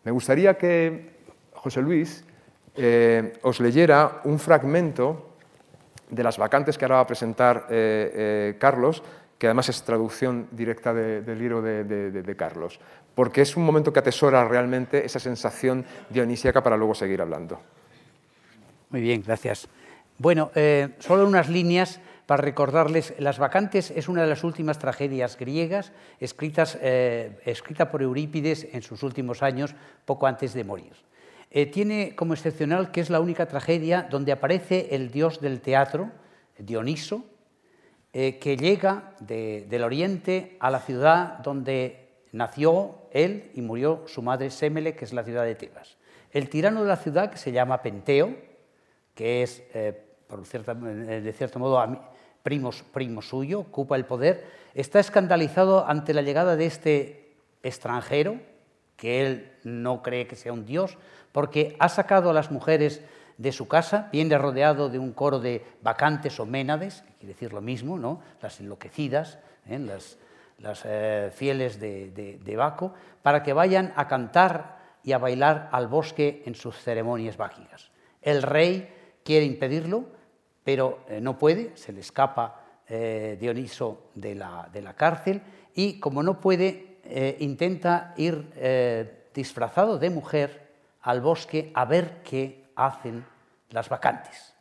[0.03, 2.23] Me gustaría que José Luis
[2.75, 5.37] eh, os leyera un fragmento
[6.09, 9.03] de las vacantes que ahora va a presentar eh, eh, Carlos,
[9.37, 12.79] que además es traducción directa del libro de, Carlos,
[13.13, 17.59] porque es un momento que atesora realmente esa sensación dionisíaca para luego seguir hablando.
[18.89, 19.67] Muy bien, gracias.
[20.17, 20.51] Bueno,
[20.99, 26.75] solo unas líneas para recordarles, Las Vacantes es una de las últimas tragedias griegas escritas,
[26.81, 30.93] escrita por Eurípides en sus últimos años, poco antes de morir.
[31.55, 36.09] Eh, tiene como excepcional que es la única tragedia donde aparece el dios del teatro,
[36.57, 37.25] Dioniso,
[38.11, 44.49] eh, que llega del oriente a la ciudad donde nació él y murió su madre
[44.49, 45.97] Semele, que es la ciudad de Tebas.
[46.31, 48.35] El tirano de la ciudad, que se llama Penteo,
[49.13, 51.85] que es, eh, de cierto modo,
[52.41, 58.39] primo, primo suyo, ocupa el poder, está escandalizado ante la llegada de este extranjero,
[58.95, 60.97] que él no cree que sea un dios,
[61.33, 63.01] porque ha sacado a las mujeres
[63.37, 67.51] de su casa, viene rodeado de un coro de vacantes o ménades, que quiere decir
[67.51, 68.21] lo mismo, ¿no?
[68.41, 69.79] las enloquecidas, ¿eh?
[69.79, 70.17] las,
[70.85, 76.55] eh, fieles de, Baco, para que vayan a cantar y a bailar al bosque en
[76.55, 77.91] sus ceremonias mágicas.
[78.21, 78.93] El rey
[79.23, 80.05] quiere impedirlo,
[80.63, 85.41] pero eh, no puede, se le escapa Dioniso de la, de la, cárcel
[85.73, 86.99] y como no puede,
[87.39, 88.45] intenta ir
[89.33, 90.62] disfrazado de mujer
[91.03, 93.25] al bosque a ver qué hacen
[93.69, 94.53] las vacantes.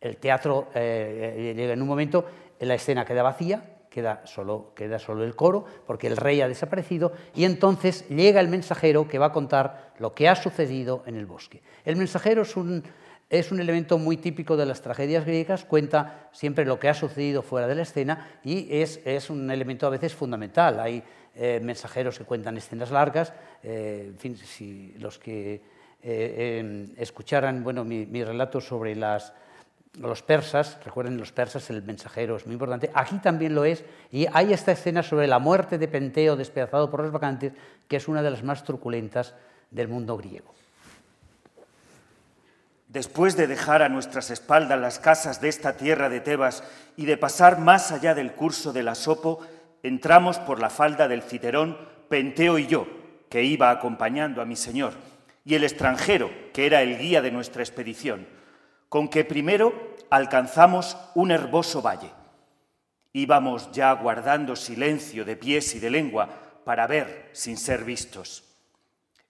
[0.00, 2.24] El teatro eh, llega en un momento,
[2.60, 7.12] la escena queda vacía, queda solo, queda solo el coro, porque el rey ha desaparecido,
[7.34, 11.24] y entonces llega el mensajero que va a contar lo que ha sucedido en el
[11.24, 11.62] bosque.
[11.84, 12.84] El mensajero es un,
[13.30, 17.40] es un elemento muy típico de las tragedias griegas, cuenta siempre lo que ha sucedido
[17.42, 20.78] fuera de la escena y es, es un elemento a veces fundamental.
[20.78, 21.02] Hay
[21.34, 23.32] eh, mensajeros que cuentan escenas largas,
[23.62, 29.32] eh, en fin, si los que eh, escucharan bueno, mi, relato sobre las,
[29.98, 34.26] los persas, recuerden los persas, el mensajero es muy importante, aquí también lo es, y
[34.32, 37.52] hay esta escena sobre la muerte de Penteo despedazado por los vacantes,
[37.88, 39.34] que es una de las más truculentas
[39.70, 40.54] del mundo griego.
[42.88, 46.62] Después de dejar a nuestras espaldas las casas de esta tierra de Tebas
[46.96, 49.40] y de pasar más allá del curso del Asopo,
[49.82, 51.76] entramos por la falda del Citerón,
[52.08, 52.86] Penteo y yo,
[53.28, 54.92] que iba acompañando a mi señor
[55.46, 58.26] y el extranjero, que era el guía de nuestra expedición,
[58.88, 62.10] con que primero alcanzamos un herboso valle.
[63.12, 66.28] Íbamos ya guardando silencio de pies y de lengua
[66.64, 68.42] para ver sin ser vistos.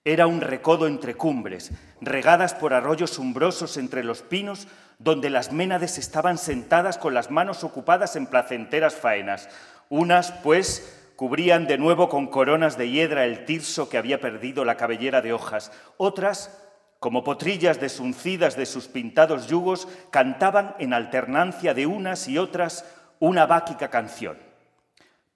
[0.03, 5.99] Era un recodo entre cumbres, regadas por arroyos umbrosos entre los pinos, donde las ménades
[5.99, 9.49] estaban sentadas con las manos ocupadas en placenteras faenas.
[9.89, 14.77] Unas, pues, Cubrían de nuevo con coronas de hiedra el tirso que había perdido la
[14.77, 15.71] cabellera de hojas.
[15.97, 16.63] Otras,
[16.99, 22.85] como potrillas desuncidas de sus pintados yugos, cantaban en alternancia de unas y otras
[23.19, 24.37] una báquica canción.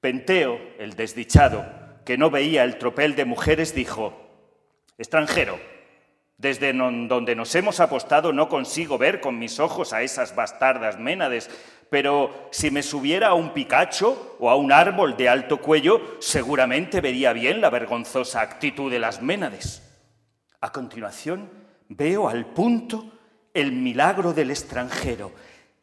[0.01, 1.65] Penteo, el desdichado,
[2.05, 4.13] que no veía el tropel de mujeres, dijo,
[4.99, 5.59] extranjero,
[6.37, 11.49] desde donde nos hemos apostado no consigo ver con mis ojos a esas bastardas ménades,
[11.91, 17.01] pero si me subiera a un picacho o a un árbol de alto cuello, seguramente
[17.01, 19.83] vería bien la vergonzosa actitud de las ménades.
[20.61, 21.49] A continuación,
[21.89, 23.11] veo al punto
[23.53, 25.33] el milagro del extranjero.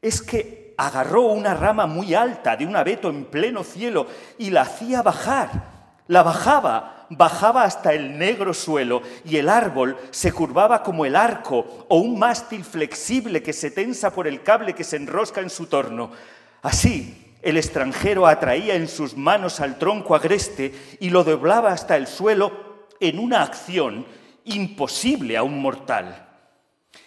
[0.00, 4.06] Es que agarró una rama muy alta de un abeto en pleno cielo
[4.38, 5.98] y la hacía bajar.
[6.06, 11.86] La bajaba bajaba hasta el negro suelo y el árbol se curvaba como el arco
[11.88, 15.66] o un mástil flexible que se tensa por el cable que se enrosca en su
[15.66, 16.10] torno.
[16.62, 22.06] Así, el extranjero atraía en sus manos al tronco agreste y lo doblaba hasta el
[22.06, 22.52] suelo
[23.00, 24.06] en una acción
[24.44, 26.26] imposible a un mortal.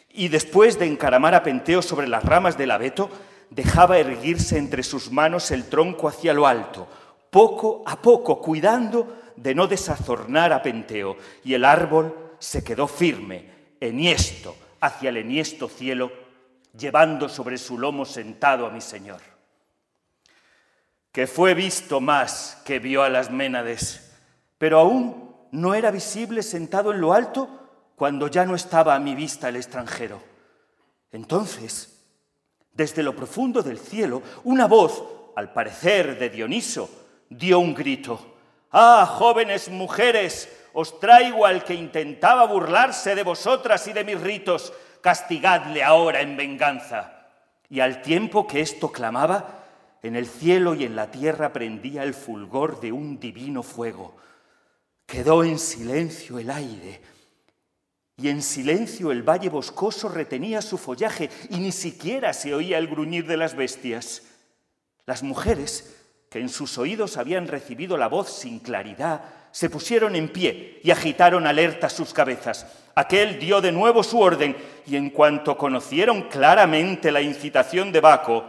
[0.09, 3.09] Y después de encaramar a Penteo sobre las ramas del abeto,
[3.49, 6.87] dejaba erguirse entre sus manos el tronco hacia lo alto,
[7.29, 13.49] poco a poco, cuidando de no desazornar a Penteo, y el árbol se quedó firme,
[13.79, 16.11] enhiesto, hacia el enhiesto cielo,
[16.77, 19.21] llevando sobre su lomo sentado a mi Señor.
[21.11, 24.13] Que fue visto más que vio a las Ménades,
[24.59, 27.49] pero aún no era visible sentado en lo alto
[27.95, 30.21] cuando ya no estaba a mi vista el extranjero.
[31.11, 31.99] Entonces,
[32.73, 35.03] desde lo profundo del cielo, una voz,
[35.35, 36.89] al parecer de Dioniso,
[37.29, 38.30] dio un grito.
[38.71, 44.71] Ah, jóvenes mujeres, os traigo al que intentaba burlarse de vosotras y de mis ritos,
[45.01, 47.27] castigadle ahora en venganza.
[47.69, 49.65] Y al tiempo que esto clamaba,
[50.03, 54.15] en el cielo y en la tierra prendía el fulgor de un divino fuego.
[55.05, 57.01] Quedó en silencio el aire,
[58.17, 62.87] y en silencio el valle boscoso retenía su follaje y ni siquiera se oía el
[62.87, 64.23] gruñir de las bestias.
[65.07, 66.00] Las mujeres,
[66.31, 70.89] que en sus oídos habían recibido la voz sin claridad, se pusieron en pie y
[70.89, 72.65] agitaron alertas sus cabezas.
[72.95, 74.55] Aquel dio de nuevo su orden
[74.87, 78.45] y en cuanto conocieron claramente la incitación de Baco,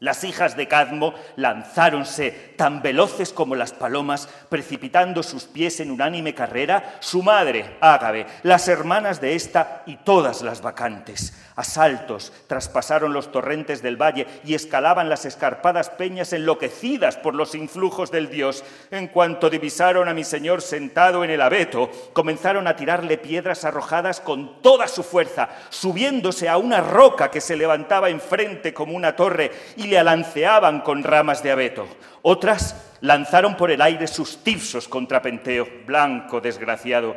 [0.00, 6.34] las hijas de Cadmo lanzáronse tan veloces como las palomas, precipitando sus pies en unánime
[6.34, 11.32] carrera, su madre, Ágabe, las hermanas de ésta y todas las vacantes.
[11.56, 18.10] Asaltos traspasaron los torrentes del valle y escalaban las escarpadas peñas enloquecidas por los influjos
[18.10, 18.64] del dios.
[18.90, 24.20] En cuanto divisaron a mi señor sentado en el abeto, comenzaron a tirarle piedras arrojadas
[24.20, 29.52] con toda su fuerza, subiéndose a una roca que se levantaba enfrente como una torre
[29.76, 31.86] y le alanceaban con ramas de abeto.
[32.22, 37.14] Otras lanzaron por el aire sus tifsos contra Penteo, blanco desgraciado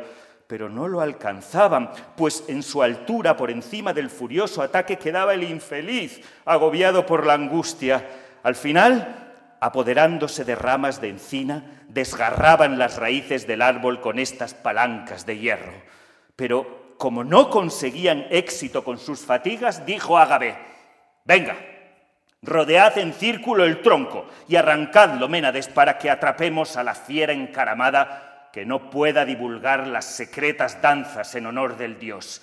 [0.48, 5.44] pero no lo alcanzaban, pues en su altura, por encima del furioso ataque, quedaba el
[5.44, 8.08] infeliz, agobiado por la angustia.
[8.42, 15.26] Al final, apoderándose de ramas de encina, desgarraban las raíces del árbol con estas palancas
[15.26, 15.72] de hierro.
[16.34, 20.56] Pero como no conseguían éxito con sus fatigas, dijo Ágabe,
[21.26, 21.56] venga,
[22.40, 28.27] rodead en círculo el tronco y arrancadlo, Ménades, para que atrapemos a la fiera encaramada
[28.58, 32.42] que no pueda divulgar las secretas danzas en honor del dios.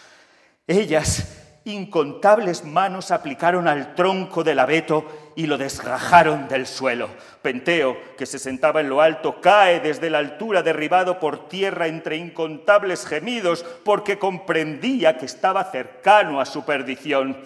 [0.65, 7.09] Ellas, incontables manos aplicaron al tronco del abeto y lo desgajaron del suelo.
[7.41, 12.15] Penteo, que se sentaba en lo alto, cae desde la altura derribado por tierra entre
[12.15, 17.37] incontables gemidos porque comprendía que estaba cercano a su perdición.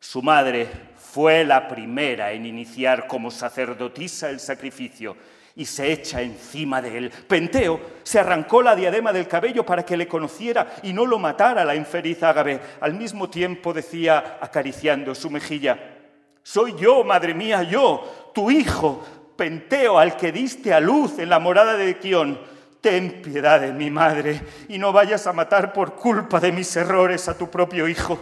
[0.00, 0.66] Su madre
[0.96, 5.14] fue la primera en iniciar como sacerdotisa el sacrificio
[5.58, 7.10] y se echa encima de él.
[7.10, 11.64] Penteo se arrancó la diadema del cabello para que le conociera y no lo matara
[11.64, 12.60] la infeliz Ágabe.
[12.80, 15.96] Al mismo tiempo decía, acariciando su mejilla,
[16.44, 19.04] Soy yo, madre mía, yo, tu hijo,
[19.36, 22.38] Penteo, al que diste a luz en la morada de Kion.
[22.80, 27.28] Ten piedad de mi madre y no vayas a matar por culpa de mis errores
[27.28, 28.16] a tu propio hijo.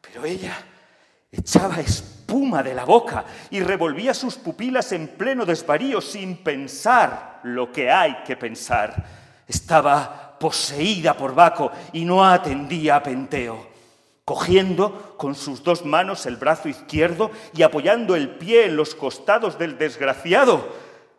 [0.00, 0.56] Pero ella
[1.32, 7.72] echaba espuma de la boca y revolvía sus pupilas en pleno desvarío sin pensar lo
[7.72, 9.04] que hay que pensar.
[9.46, 13.68] Estaba poseída por Baco y no atendía a Penteo.
[14.24, 19.58] Cogiendo con sus dos manos el brazo izquierdo y apoyando el pie en los costados
[19.58, 20.68] del desgraciado,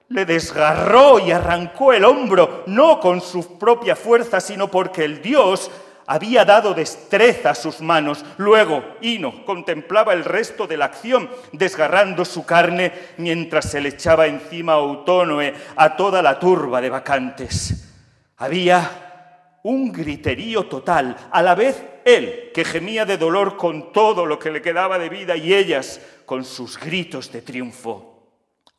[0.08, 5.72] le desgarró y arrancó el hombro, no con su propia fuerza, sino porque el dios
[6.12, 8.26] había dado destreza a sus manos.
[8.36, 14.28] Luego Hino contemplaba el resto de la acción, desgarrando su carne mientras se le echaba
[14.28, 17.88] encima Autónoe a toda la turba de vacantes.
[18.36, 24.38] Había un griterío total, a la vez él, que gemía de dolor con todo lo
[24.38, 28.11] que le quedaba de vida, y ellas con sus gritos de triunfo.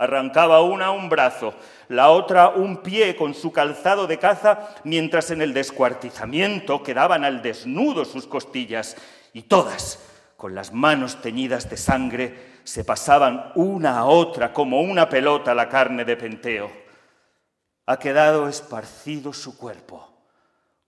[0.02, 1.54] Arrancaba una un brazo,
[1.86, 7.40] la otra un pie con su calzado de caza, mientras en el descuartizamiento quedaban al
[7.40, 8.96] desnudo sus costillas,
[9.32, 10.00] y todas,
[10.36, 12.34] con las manos teñidas de sangre,
[12.64, 16.72] se pasaban una a otra como una pelota la carne de Penteo.
[17.86, 20.08] Ha quedado esparcido su cuerpo,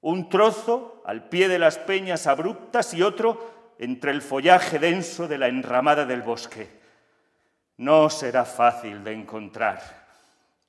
[0.01, 5.39] un trozo al pie de las peñas abruptas y otro entre el follaje denso de
[5.39, 6.83] la enramada del bosque
[7.79, 9.81] no será fácil de encontrar.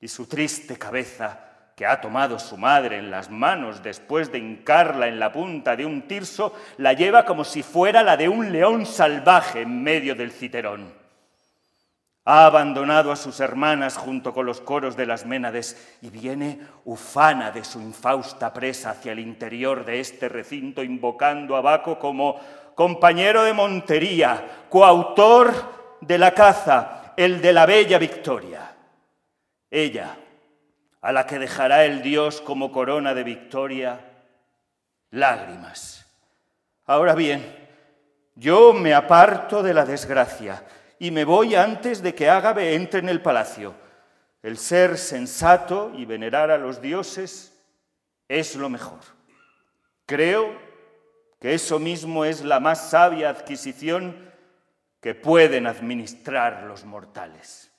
[0.00, 1.40] Y su triste cabeza,
[1.76, 5.84] que ha tomado su madre en las manos después de hincarla en la punta de
[5.84, 10.32] un tirso, la lleva como si fuera la de un león salvaje en medio del
[10.32, 10.94] citerón.
[12.24, 17.52] Ha abandonado a sus hermanas junto con los coros de las Ménades y viene ufana
[17.52, 22.40] de su infausta presa hacia el interior de este recinto, invocando a Baco como
[22.74, 25.75] compañero de montería, coautor
[26.06, 28.74] de la caza, el de la bella victoria.
[29.70, 30.16] Ella,
[31.00, 34.00] a la que dejará el Dios como corona de victoria,
[35.10, 36.06] lágrimas.
[36.86, 37.44] Ahora bien,
[38.34, 40.62] yo me aparto de la desgracia
[40.98, 43.74] y me voy antes de que Ágabe entre en el palacio.
[44.42, 47.52] El ser sensato y venerar a los dioses
[48.28, 49.00] es lo mejor.
[50.06, 50.54] Creo
[51.40, 54.32] que eso mismo es la más sabia adquisición
[55.00, 57.70] que pueden administrar los mortales.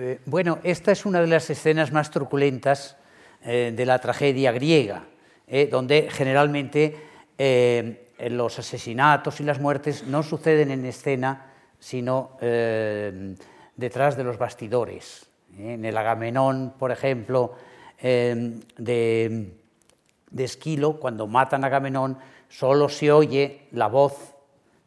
[0.00, 2.96] Eh, bueno, esta es una de las escenas más truculentas
[3.42, 5.06] eh, de la tragedia griega,
[5.48, 7.08] eh, donde generalmente
[8.30, 12.36] los asesinatos y las muertes no suceden en escena, sino
[13.76, 15.27] detrás de los bastidores.
[15.56, 17.54] En el Agamenón, por ejemplo,
[18.00, 22.18] de, de, Esquilo, cuando matan a Agamenón,
[22.48, 24.34] solo se oye la voz,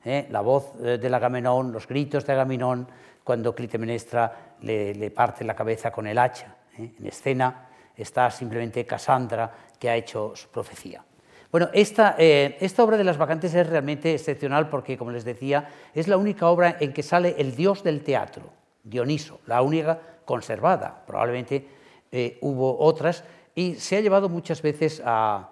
[0.05, 2.88] la voz del Agamenón, los gritos de Agamenón,
[3.24, 6.55] cuando Clitemnestra le, parte la cabeza con el hacha.
[6.78, 6.91] ¿eh?
[6.99, 11.03] En escena está simplemente Cassandra, que ha hecho su profecía.
[11.51, 15.70] Bueno, esta, eh, esta, obra de las vacantes es realmente excepcional porque, como les decía,
[15.93, 18.43] es la única obra en que sale el dios del teatro,
[18.84, 21.03] Dioniso, la única conservada.
[21.05, 21.67] Probablemente
[22.11, 23.24] eh, hubo otras
[23.55, 25.47] y se ha llevado muchas veces a,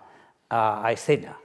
[0.91, 1.37] escena.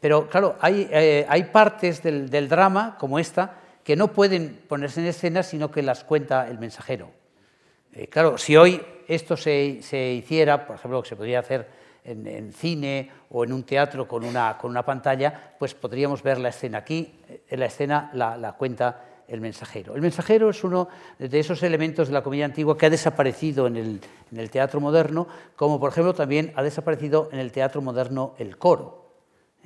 [0.00, 0.88] pero claro, hay,
[1.28, 5.82] hay partes del, del, drama, como esta, que no pueden ponerse en escena, sino que
[5.82, 7.10] las cuenta el mensajero.
[7.92, 9.80] Eh, claro, si hoy esto se,
[10.14, 11.68] hiciera, por ejemplo, que se podría hacer
[12.04, 16.48] en, cine o en un teatro con una, con una, pantalla, pues podríamos ver la
[16.48, 19.94] escena aquí, en la escena la, cuenta el mensajero.
[19.94, 23.76] El mensajero es uno de esos elementos de la comedia antigua que ha desaparecido en
[23.76, 29.02] el, teatro moderno, como por ejemplo también ha desaparecido en el teatro moderno el coro.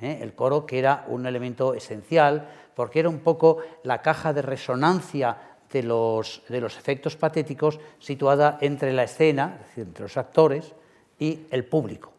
[0.01, 0.19] ¿eh?
[0.21, 5.37] el coro que era un elemento esencial porque era un poco la caja de resonancia
[5.71, 10.73] de los, de los efectos patéticos situada entre la escena, es decir, entre los actores
[11.19, 12.13] y el público.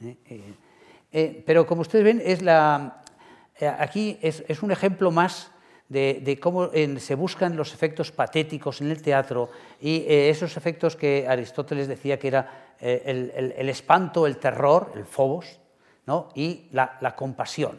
[0.00, 0.16] ¿eh?
[1.12, 3.02] Eh, pero como ustedes ven, es la,
[3.78, 5.51] aquí es, es, un ejemplo más
[5.92, 11.88] de, cómo se buscan los efectos patéticos en el teatro y esos efectos que Aristóteles
[11.88, 15.60] decía que era el, el, el, espanto, el terror, el phobos,
[16.34, 17.78] y la, compasión.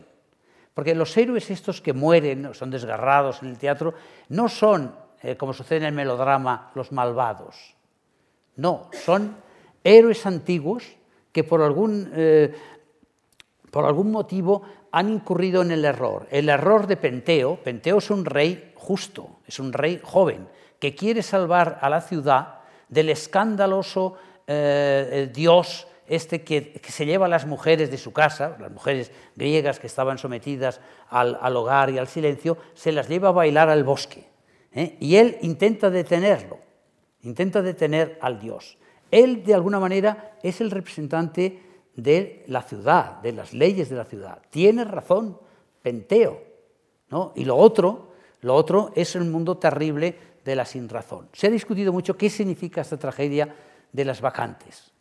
[0.73, 3.93] Porque los héroes estos que mueren, son desgarrados en el teatro,
[4.29, 7.75] no son, eh, como sucede en el melodrama, los malvados.
[8.55, 9.35] No, son
[9.83, 10.83] héroes antiguos
[11.31, 12.55] que por algún, eh,
[13.73, 14.61] por algún motivo
[14.91, 16.27] han incurrido en el error.
[16.29, 20.47] El error de Penteo, Penteo es un rey justo, es un rey joven,
[20.77, 24.15] que quiere salvar a la ciudad del escandaloso
[24.45, 29.79] eh, dios este que, se lleva a las mujeres de su casa, las mujeres griegas
[29.79, 34.27] que estaban sometidas al, hogar y al silencio, se las lleva a bailar al bosque.
[34.71, 34.97] ¿eh?
[34.99, 36.59] Y él intenta detenerlo,
[37.23, 38.77] intenta detener al dios.
[39.09, 44.05] Él, de alguna manera, es el representante de la ciudad, de las leyes de la
[44.05, 44.39] ciudad.
[44.49, 45.37] Tiene razón
[45.81, 46.41] Penteo.
[47.09, 47.31] ¿no?
[47.35, 51.29] Y lo otro, lo otro es el mundo terrible de la sinrazón.
[51.33, 53.53] Se ha discutido mucho qué significa esta tragedia
[53.91, 54.91] de las vacantes.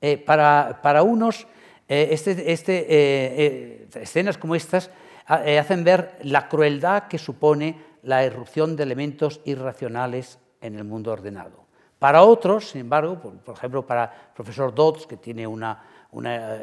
[0.00, 1.46] Eh, para, unos,
[1.88, 4.90] eh, este, este, eh, escenas como estas
[5.26, 11.64] hacen ver la crueldad que supone la irrupción de elementos irracionales en el mundo ordenado.
[11.98, 15.82] Para otros, sin embargo, por, ejemplo, para el profesor Dodds, que tiene una,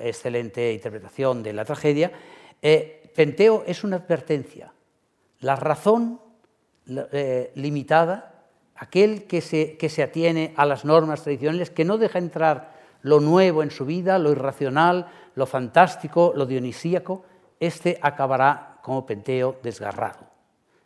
[0.03, 2.11] excelente interpretación de la tragedia,
[3.15, 4.73] Penteo es una advertencia.
[5.39, 6.21] La razón
[7.55, 8.45] limitada,
[8.75, 13.19] aquel que se, que se atiene a las normas tradicionales, que no deja entrar lo
[13.19, 17.23] nuevo en su vida, lo irracional, lo fantástico, lo dionisíaco,
[17.59, 20.25] este acabará como Penteo desgarrado.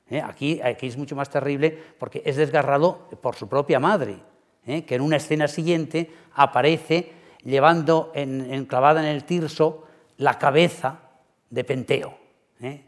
[0.10, 0.22] ¿eh?
[0.22, 4.18] Aquí, aquí, es mucho más terrible porque es desgarrado por su propia madre,
[4.66, 4.84] ¿eh?
[4.86, 7.12] que en una escena siguiente aparece
[7.46, 9.88] llevando enclavada en el tirso
[10.18, 11.00] la cabeza
[11.50, 12.18] de Penteo.
[12.60, 12.82] ¿eh?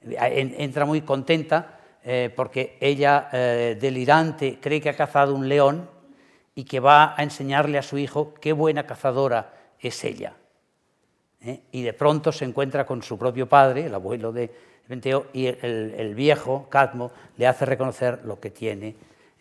[0.00, 1.80] Entra muy contenta
[2.34, 3.28] porque ella,
[3.78, 5.88] delirante, cree que ha cazado un león
[6.54, 10.32] y que va a enseñarle a su hijo qué buena cazadora es ella.
[11.42, 11.60] ¿eh?
[11.70, 14.50] Y de pronto se encuentra con su propio padre, el abuelo de
[14.88, 18.94] Penteo, y el, viejo, Cadmo, le hace reconocer lo que tiene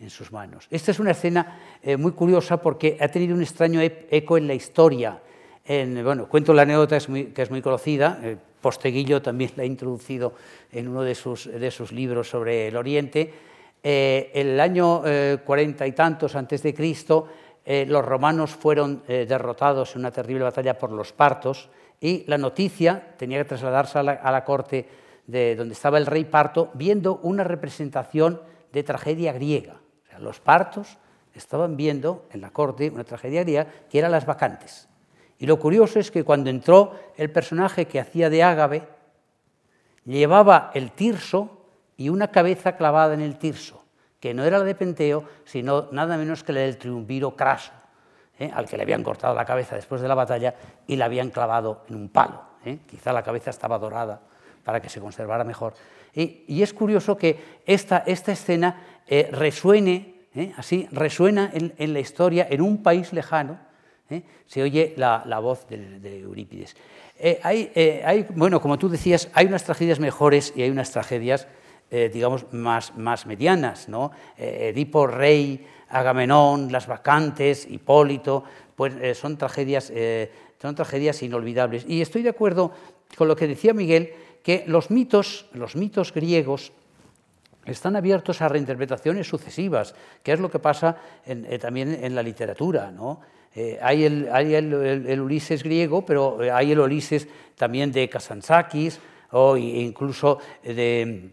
[0.06, 0.68] en sus manos.
[0.72, 4.54] Esta es una escena eh, muy curiosa porque ha tenido un extraño eco en la
[4.54, 5.20] historia.
[5.66, 10.34] En, bueno, cuento la anécdota que es muy conocida, eh, Posteguillo también la ha introducido
[10.72, 13.34] en uno de sus, de sus libros sobre el Oriente,
[13.84, 17.28] eh, el año eh, cuarenta y tantos antes de Cristo,
[17.66, 21.68] los romanos fueron derrotados en una terrible batalla por los partos
[22.00, 24.88] y la noticia tenía que trasladarse a la, corte
[25.26, 28.40] de donde estaba el rey parto viendo una representación
[28.72, 29.78] de tragedia griega.
[30.20, 30.98] Los partos
[31.34, 34.88] estaban viendo en la corte una tragedia que era las vacantes.
[35.38, 38.88] Y lo curioso es que cuando entró el personaje que hacía de Ágave,
[40.06, 41.66] llevaba el tirso
[41.98, 43.84] y una cabeza clavada en el tirso,
[44.20, 47.72] que no era la de Penteo, sino nada menos que la del triunviro Craso,
[48.40, 48.52] ¿eh?
[48.54, 50.56] al que le habían cortado la cabeza después de la batalla
[50.88, 52.42] y la habían clavado en un palo.
[52.64, 52.80] ¿eh?
[52.88, 54.22] Quizá la cabeza estaba dorada
[54.66, 55.76] para que se conservara mejor.
[56.14, 60.16] Y, es curioso que esta, esta escena eh, resuene,
[60.58, 63.60] así, resuena en la historia en un país lejano,
[64.10, 64.24] ¿eh?
[64.46, 66.76] se oye la, voz de, Eurípides.
[67.18, 67.40] Eh,
[67.76, 71.48] eh, hay, bueno, como tú decías, hay unas tragedias mejores y hay unas tragedias,
[71.90, 73.88] digamos, más, más medianas.
[73.88, 74.12] ¿no?
[74.38, 78.44] Edipo, Rey, Agamenón, Las Vacantes, Hipólito,
[78.76, 79.94] pues son, tragedias,
[80.62, 81.86] son tragedias inolvidables.
[81.88, 82.74] Y estoy de acuerdo
[83.16, 84.12] con lo que decía Miguel,
[84.46, 86.72] que los mitos, los mitos griegos
[87.66, 90.98] están abiertos a reinterpretaciones sucesivas, que es lo que pasa
[91.60, 92.92] también en la literatura.
[92.92, 93.22] ¿no?
[93.56, 99.00] Eh, hay, el, Ulises griego, pero eh, hay el Ulises también de Kazansakis
[99.32, 101.32] o incluso de,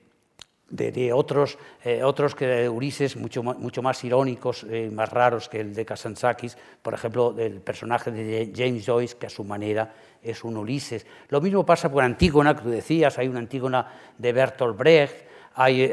[1.12, 6.56] otros, eh, otros que Ulises mucho, mucho más irónicos, más raros que el de Kazansakis,
[6.80, 9.92] por ejemplo, el personaje de James Joyce, que a su manera
[10.22, 11.06] es un Ulises.
[11.28, 15.16] Lo mismo pasa con Antígona, que tú decías, hay una Antígona de Bertolt Brecht,
[15.54, 15.92] hay,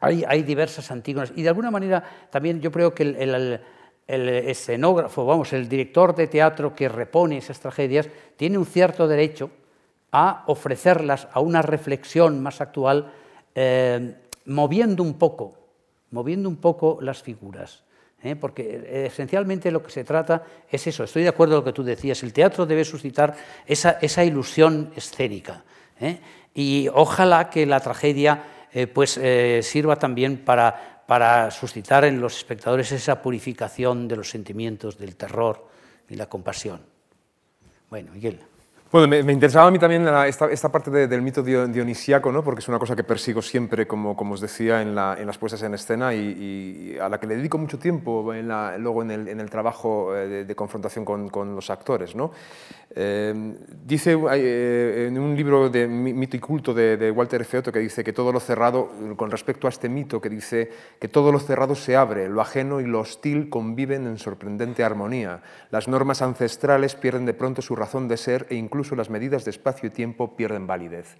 [0.00, 3.60] hay, diversas Antígonas, y de alguna manera también yo creo que el
[4.06, 9.50] el escenógrafo, vamos, el director de teatro que repone esas tragedias, tiene un cierto derecho
[10.12, 13.12] a ofrecerlas a una reflexión más actual,
[13.54, 14.14] eh,
[14.46, 15.58] moviendo un poco,
[16.10, 17.84] moviendo un poco las figuras.
[18.22, 18.36] ¿eh?
[18.36, 21.84] Porque esencialmente lo que se trata es eso, estoy de acuerdo con lo que tú
[21.84, 23.36] decías, el teatro debe suscitar
[23.66, 25.64] esa, ilusión escénica.
[26.00, 26.18] ¿eh?
[26.54, 28.44] Y ojalá que la tragedia
[28.92, 29.20] pues,
[29.62, 35.68] sirva también para para suscitar en los espectadores esa purificación de los sentimientos del terror
[36.08, 36.80] y la compasión.
[37.90, 38.40] Bueno, Miguel.
[38.94, 42.44] Bueno, me, interesaba a mí también esta, parte del mito dionisíaco, ¿no?
[42.44, 45.74] porque es una cosa que persigo siempre, como, como os decía, en, las puestas en
[45.74, 48.46] escena y, a la que le dedico mucho tiempo en
[48.80, 52.14] luego en el, trabajo eh, de, confrontación con, los actores.
[52.14, 52.30] ¿no?
[52.94, 57.58] Eh, dice eh, en un libro de mito y culto de, Walter F.
[57.58, 60.70] Otto que dice que todo lo cerrado, con respecto a este mito, que dice
[61.00, 65.42] que todo lo cerrado se abre, lo ajeno y lo hostil conviven en sorprendente armonía.
[65.72, 69.50] Las normas ancestrales pierden de pronto su razón de ser e incluso las medidas de
[69.50, 71.16] espacio y tiempo pierden validez.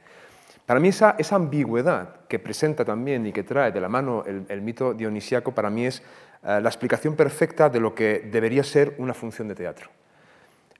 [0.66, 4.94] Para mí esa, ambigüedad que presenta también y que trae de la mano el, mito
[4.94, 6.02] dionisíaco, para mí es
[6.42, 9.90] eh, la explicación perfecta de lo que debería ser una función de teatro.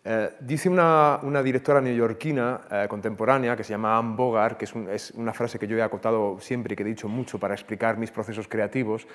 [0.03, 5.35] Eh, dice una, directora neoyorquina eh, contemporánea que se llama Anne Bogart, que es, una
[5.35, 8.49] frase que yo he acotado siempre y que he dicho mucho para explicar mis procesos
[8.49, 9.07] creativos,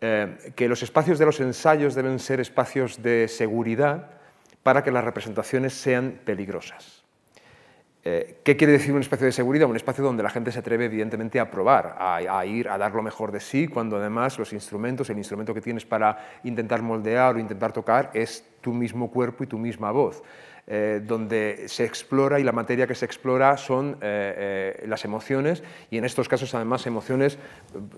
[0.00, 4.08] que los espacios de los ensayos deben ser espacios de seguridad
[4.62, 6.99] para que las representaciones sean peligrosas.
[8.02, 9.68] Eh, ¿Qué quiere decir un espacio de seguridad?
[9.68, 13.02] Un espacio donde la gente se atreve evidentemente a probar, a, ir, a dar lo
[13.02, 17.38] mejor de sí, cuando además los instrumentos, el instrumento que tienes para intentar moldear o
[17.38, 20.22] intentar tocar es tu mismo cuerpo y tu misma voz.
[20.72, 25.64] Eh, donde se explora y la materia que se explora son eh, eh, las emociones
[25.90, 27.38] y en estos casos además emociones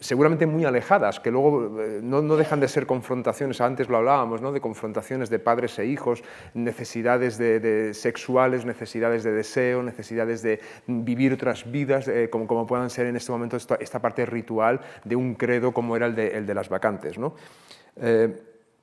[0.00, 1.70] seguramente muy alejadas, que luego
[2.00, 4.52] no, dejan de ser confrontaciones, antes lo hablábamos, ¿no?
[4.52, 11.34] de confrontaciones de padres e hijos, necesidades de, sexuales, necesidades de deseo, necesidades de vivir
[11.34, 15.34] otras vidas, como, como, puedan ser en este momento esta, esta, parte ritual de un
[15.34, 17.18] credo como era el de, el de las vacantes.
[17.18, 17.34] ¿no?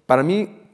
[0.06, 0.69] para mí,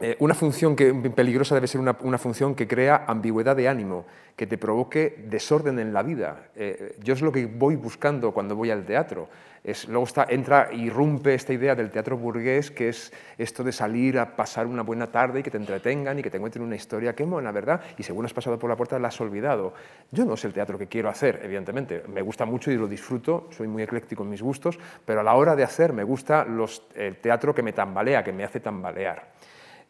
[0.00, 4.04] eh, una función que, peligrosa debe ser una, función que crea ambigüedad de ánimo,
[4.36, 6.48] que te provoque desorden en la vida.
[6.56, 9.28] Eh, yo es lo que voy buscando cuando voy al teatro.
[9.62, 14.18] Es, luego está, entra, irrumpe esta idea del teatro burgués, que es esto de salir
[14.18, 17.14] a pasar una buena tarde y que te entretengan y que te encuentren una historia
[17.14, 19.72] que la verdad, y según has pasado por la puerta la has olvidado.
[20.10, 22.02] Yo no es el teatro que quiero hacer, evidentemente.
[22.08, 25.34] Me gusta mucho y lo disfruto, soy muy ecléctico en mis gustos, pero a la
[25.34, 29.30] hora de hacer me gusta los, el teatro que me tambalea, que me hace tambalear.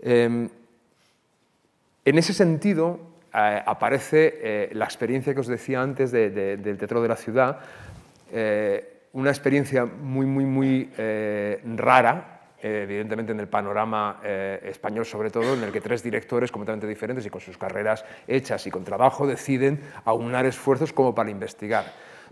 [0.02, 0.48] Em,
[2.04, 2.98] en ese sentido,
[3.32, 7.60] eh, aparece eh, la experiencia que os decía antes del Teatro de la Ciudad,
[8.32, 10.90] eh, una experiencia muy, muy, muy
[11.76, 17.26] rara, evidentemente en el panorama español sobre todo, en el que tres directores completamente diferentes
[17.26, 21.84] y con sus carreras hechas y con trabajo deciden aunar esfuerzos como para investigar.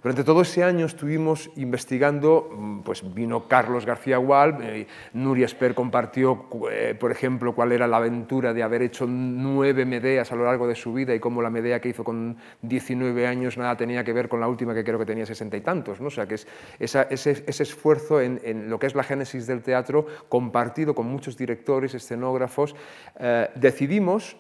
[0.02, 5.74] Durante todo ese año estuvimos investigando, mm, pues vino Carlos García Gual, eh, Nuria Esper
[5.74, 10.44] compartió, eh, por ejemplo, cuál era la aventura de haber hecho nueve Medeas a lo
[10.44, 14.02] largo de su vida y cómo la Medea que hizo con 19 años nada tenía
[14.02, 16.00] que ver con la última que creo que tenía sesenta y tantos.
[16.00, 16.06] ¿no?
[16.06, 16.46] O sea, que es
[16.78, 22.74] ese, esfuerzo en, lo que es la génesis del teatro compartido con muchos directores, escenógrafos,
[23.18, 24.38] eh, decidimos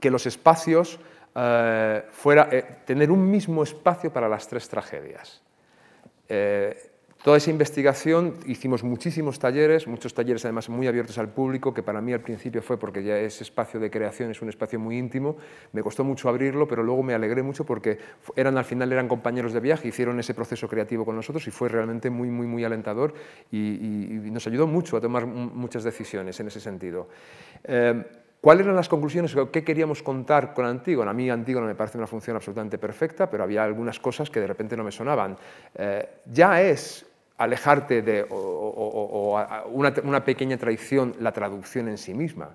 [0.00, 0.98] que los espacios
[1.34, 5.42] eh, fuera eh, tener un mismo espacio para las tres tragedias.
[6.28, 6.90] Eh,
[7.22, 12.02] toda esa investigación, hicimos muchísimos talleres, muchos talleres además muy abiertos al público, que para
[12.02, 15.36] mí al principio fue porque ya ese espacio de creación es un espacio muy íntimo,
[15.72, 17.98] me costó mucho abrirlo, pero luego me alegré mucho porque
[18.36, 21.68] eran, al final eran compañeros de viaje, hicieron ese proceso creativo con nosotros y fue
[21.68, 23.14] realmente muy, muy, muy alentador
[23.50, 27.08] y, nos ayudó mucho a tomar muchas decisiones en ese sentido.
[28.42, 29.36] ¿Cuáles eran las conclusiones?
[29.52, 31.12] ¿Qué queríamos contar con Antígona?
[31.12, 34.48] A mí Antígona me parece una función absolutamente perfecta, pero había algunas cosas que de
[34.48, 35.38] repente no me sonaban.
[35.76, 37.06] Eh, ya es
[37.38, 38.24] alejarte de
[39.70, 42.50] una, pequeña traición la traducción en sí misma.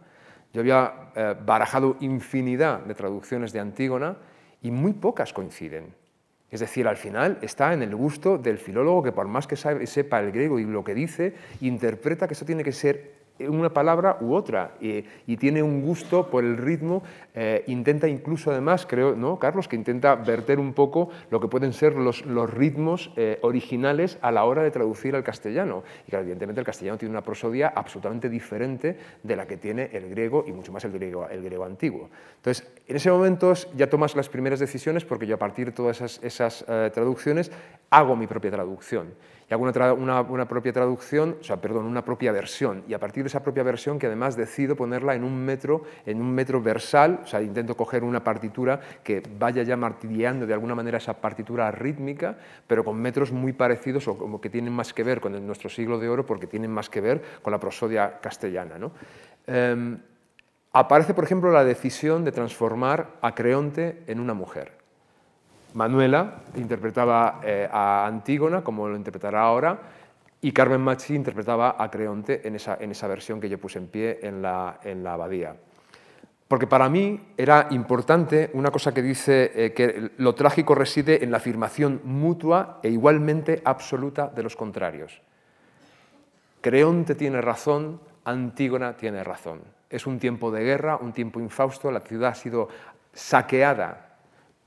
[0.51, 4.17] Yo había eh, barajado infinidad de traducciones de Antígona
[4.61, 5.95] y muy pocas coinciden.
[6.51, 10.19] Es decir, al final está en el gusto del filólogo que por más que sepa
[10.19, 14.33] el griego y lo que dice, interpreta que eso tiene que ser una palabra u
[14.33, 17.03] otra y, tiene un gusto por el ritmo,
[17.35, 21.73] eh, intenta incluso además, creo, ¿no, Carlos, que intenta verter un poco lo que pueden
[21.73, 25.83] ser los, los ritmos eh, originales a la hora de traducir al castellano.
[26.07, 30.09] Y que evidentemente el castellano tiene una prosodia absolutamente diferente de la que tiene el
[30.09, 32.09] griego y mucho más el griego, el griego antiguo.
[32.37, 35.97] Entonces, en ese momento ya tomas las primeras decisiones porque yo a partir de todas
[35.97, 37.51] esas, esas eh, traducciones
[37.89, 39.13] hago mi propia traducción
[39.49, 43.27] y hago una, propia traducción, o sea, perdón, una propia versión, y a partir de
[43.27, 47.27] esa propia versión que además decido ponerla en un metro, en un metro versal, o
[47.27, 52.37] sea, intento coger una partitura que vaya ya martilleando de alguna manera esa partitura rítmica,
[52.67, 55.97] pero con metros muy parecidos o como que tienen más que ver con nuestro siglo
[55.97, 58.77] de oro porque tienen más que ver con la prosodia castellana.
[58.77, 58.91] ¿no?
[59.45, 59.97] Em,
[60.73, 64.76] aparece, por ejemplo, la decisión de transformar a Creonte en una mujer.
[65.73, 69.79] Manuela interpretaba eh, a Antígona, como lo interpretará ahora,
[70.41, 73.87] y Carmen Machi interpretaba a Creonte en esa, en esa versión que yo puse en
[73.87, 75.55] pie en la, en la abadía.
[76.47, 81.31] Porque para mí era importante una cosa que dice eh, que lo trágico reside en
[81.31, 85.21] la afirmación mutua e igualmente absoluta de los contrarios.
[86.61, 89.61] Creonte tiene razón, Antígona tiene razón.
[89.89, 92.69] Es un tiempo de guerra, un tiempo infausto, la ciudad ha sido
[93.13, 94.06] saqueada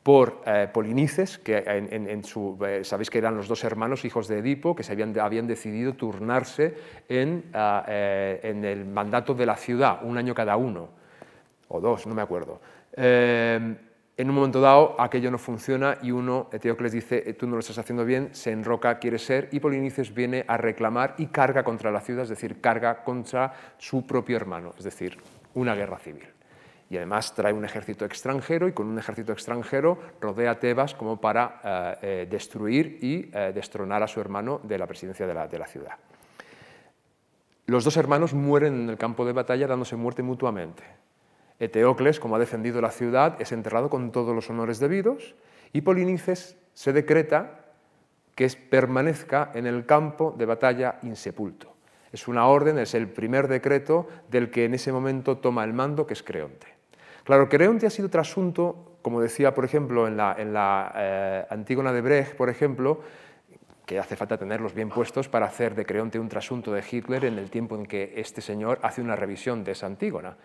[0.02, 4.38] por eh, Polinices, que en, su, eh, sabéis que eran los dos hermanos hijos de
[4.38, 6.74] Edipo, que se habían, habían decidido turnarse
[7.08, 10.88] en, ah, eh, en, el mandato de la ciudad, un año cada uno,
[11.68, 12.60] o dos, no me acuerdo.
[12.96, 17.78] en un momento dado aquello no funciona y uno, Eteocles dice, tú no lo estás
[17.78, 22.00] haciendo bien, se enroca, quiere ser, y Polinices viene a reclamar y carga contra la
[22.00, 25.18] ciudad, es decir, carga contra su propio hermano, es decir,
[25.54, 26.39] una guerra civil
[26.90, 31.60] y además trae un ejército extranjero y con un ejército extranjero rodea Tebas como para
[31.62, 35.58] eh, eh, destruir y eh, destronar a su hermano de la presidencia de la, de
[35.58, 35.94] la, ciudad.
[37.66, 40.82] Los dos hermanos mueren en el campo de batalla dándose muerte mutuamente.
[41.60, 45.36] Eteocles, como ha defendido la ciudad, es enterrado con todos los honores debidos
[45.72, 47.66] y Polinices se decreta
[48.34, 51.76] que permanezca en el campo de batalla insepulto.
[52.10, 56.08] Es una orden, es el primer decreto del que en ese momento toma el mando,
[56.08, 56.66] que es Creonte.
[57.30, 61.92] Claro, Creonte ha sido trasunto, como decía, por ejemplo, en la, en la eh, Antígona
[61.92, 63.02] de Brecht, por ejemplo,
[63.86, 67.38] que hace falta tenerlos bien puestos para hacer de Creonte un trasunto de Hitler en
[67.38, 70.38] el tiempo en que este señor hace una revisión de esa Antígona.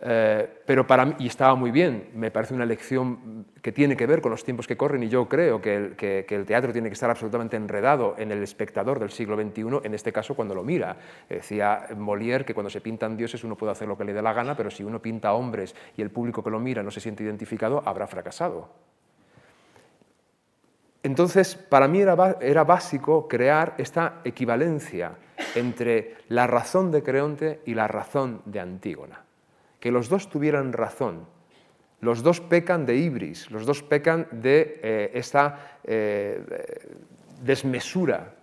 [0.00, 4.06] Eh, pero para mí, y estaba muy bien, me parece una lección que tiene que
[4.06, 5.74] ver con los tiempos que corren y yo creo que
[6.28, 10.12] el, teatro tiene que estar absolutamente enredado en el espectador del siglo XXI, en este
[10.12, 10.96] caso cuando lo mira.
[11.28, 14.32] Decía Molière que cuando se pintan dioses uno puede hacer lo que le dé la
[14.32, 17.24] gana, pero si uno pinta hombres y el público que lo mira no se siente
[17.24, 18.68] identificado, habrá fracasado.
[21.02, 25.12] Entonces, para mí era, era básico crear esta equivalencia
[25.54, 29.27] entre la razón de Creonte y la razón de Antígona
[29.80, 31.26] que los dos tuvieran razón.
[32.00, 36.40] Los dos pecan de ibris, los dos pecan de eh, esta eh,
[37.42, 38.34] desmesura,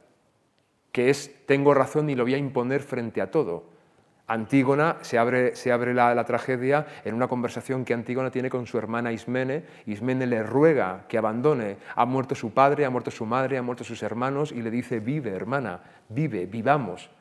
[0.92, 3.76] que es tengo razón y lo voy a imponer frente a todo.
[4.28, 8.66] Antígona se abre, se abre la, la, tragedia en una conversación que Antígona tiene con
[8.66, 9.64] su hermana Ismene.
[9.86, 11.78] Ismene le ruega que abandone.
[11.96, 15.00] Ha muerto su padre, ha muerto su madre, ha muerto sus hermanos y le dice,
[15.00, 15.80] vive hermana,
[16.10, 17.12] vive, vivamos.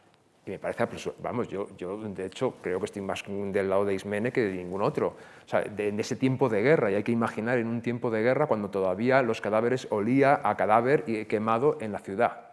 [0.46, 0.86] Y me parece,
[1.22, 4.52] vamos, yo, yo de hecho creo que estoy más del lado de Ismene que de
[4.52, 5.16] ningún otro.
[5.44, 8.22] O sea, de, ese tiempo de guerra, y hay que imaginar en un tiempo de
[8.22, 12.50] guerra cuando todavía los cadáveres olía a cadáver y quemado en la ciudad.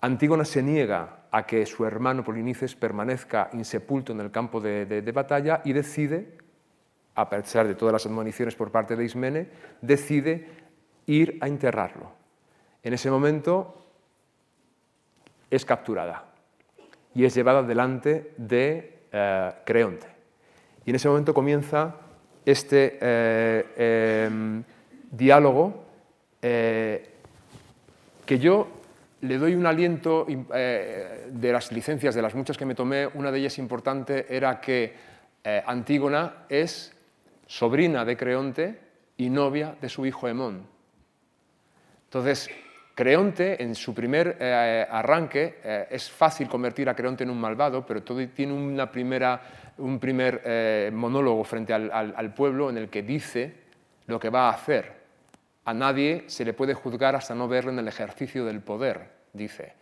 [0.00, 5.12] Antígona se niega a que su hermano Polinices permanezca insepulto en el campo de, de
[5.12, 6.38] batalla y decide,
[7.14, 9.48] a pesar de todas las admoniciones por parte de Ismene,
[9.82, 10.48] decide
[11.04, 12.10] ir a enterrarlo.
[12.82, 13.84] En ese momento
[15.50, 16.25] es capturada
[17.16, 20.06] y es llevada delante de eh, Creonte.
[20.84, 21.96] Y en ese momento comienza
[22.44, 24.62] este eh, em,
[25.10, 25.86] diálogo
[26.42, 27.08] eh,
[28.26, 28.68] que yo
[29.22, 33.38] le doy un aliento de las licencias, de las muchas que me tomé, una de
[33.38, 34.94] ellas importante era que
[35.64, 36.92] Antígona es
[37.46, 38.78] sobrina de Creonte
[39.16, 40.66] y novia de su hijo Hemón.
[42.04, 42.50] Entonces,
[42.96, 47.84] Creonte, en su primer eh, arranque, eh, es fácil convertir a Creonte en un malvado,
[47.84, 49.38] pero tiene una primera,
[49.76, 53.52] un primer eh, monólogo frente al, pueblo en el que dice
[54.06, 54.94] lo que va a hacer.
[55.66, 59.74] A nadie se le puede juzgar hasta no verlo en el ejercicio del poder, dice.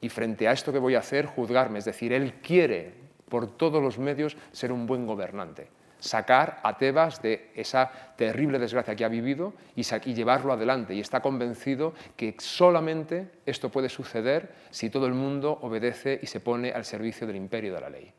[0.00, 1.78] Y frente a esto que voy a hacer, juzgarme.
[1.78, 2.94] Es decir, él quiere,
[3.28, 5.68] por todos los medios, ser un buen gobernante
[5.98, 10.94] sacar a Tebas de esa terrible desgracia que ha vivido y, llevarlo adelante.
[10.94, 16.40] Y está convencido que solamente esto puede suceder si todo el mundo obedece y se
[16.40, 18.12] pone al servicio del imperio de la ley.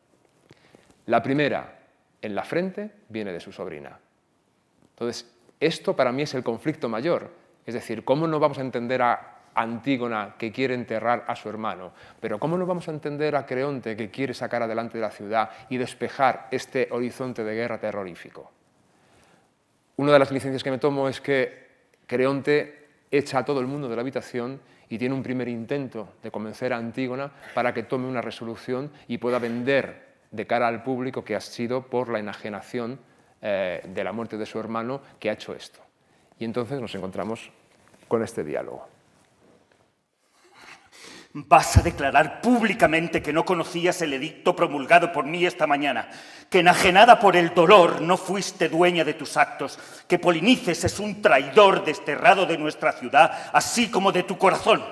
[1.05, 1.80] La primera,
[2.21, 3.97] en la frente, viene de su sobrina.
[4.89, 7.32] Entonces, esto para mí es el conflicto mayor.
[7.65, 11.91] Es decir, ¿cómo no vamos a entender a Antígona que quiere enterrar a su hermano.
[12.19, 15.49] Pero ¿cómo no vamos a entender a Creonte que quiere sacar adelante de la ciudad
[15.69, 18.51] y despejar este horizonte de guerra terrorífico?
[19.97, 21.67] Una de las licencias que me tomo es que
[22.05, 26.31] Creonte echa a todo el mundo de la habitación y tiene un primer intento de
[26.31, 31.23] convencer a Antígona para que tome una resolución y pueda vender de cara al público
[31.23, 32.99] que ha sido por la enajenación
[33.41, 35.79] eh, de la muerte de su hermano que ha hecho esto.
[36.39, 37.51] Y entonces nos encontramos
[38.07, 38.96] con este diálogo.
[41.45, 46.09] Vas a declarar públicamente que no conocías el edicto promulgado por mí esta mañana,
[46.49, 49.77] que enajenada por el dolor no fuiste dueña de tus actos,
[50.07, 54.83] que Polinices es un traidor desterrado de nuestra ciudad, así como de tu corazón.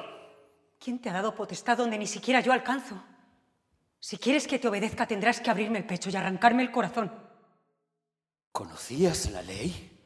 [0.77, 3.01] ¿Quién te ha dado potestad donde ni siquiera yo alcanzo?
[3.99, 7.11] Si quieres que te obedezca tendrás que abrirme el pecho y arrancarme el corazón.
[8.51, 9.99] ¿Conocías la ley?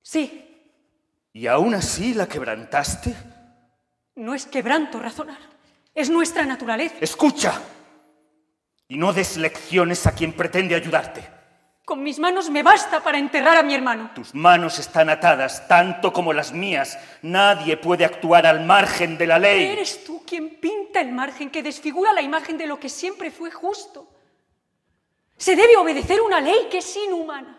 [0.00, 0.78] Sí.
[1.32, 3.35] ¿Y aún así la quebrantaste?
[4.16, 5.38] No es quebranto razonar,
[5.94, 6.96] es nuestra naturaleza.
[7.00, 7.60] Escucha
[8.88, 11.36] y no des lecciones a quien pretende ayudarte.
[11.84, 14.10] Con mis manos me basta para enterrar a mi hermano.
[14.14, 16.98] Tus manos están atadas, tanto como las mías.
[17.22, 19.64] Nadie puede actuar al margen de la ley.
[19.66, 23.50] Eres tú quien pinta el margen que desfigura la imagen de lo que siempre fue
[23.50, 24.08] justo.
[25.36, 27.55] Se debe obedecer una ley que es inhumana.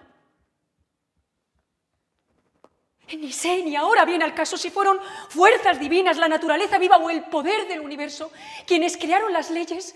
[3.16, 5.00] Ni sé ni ahora viene al caso si fueron
[5.30, 8.32] fuerzas divinas, la naturaleza viva o el poder del universo
[8.66, 9.96] quienes crearon las leyes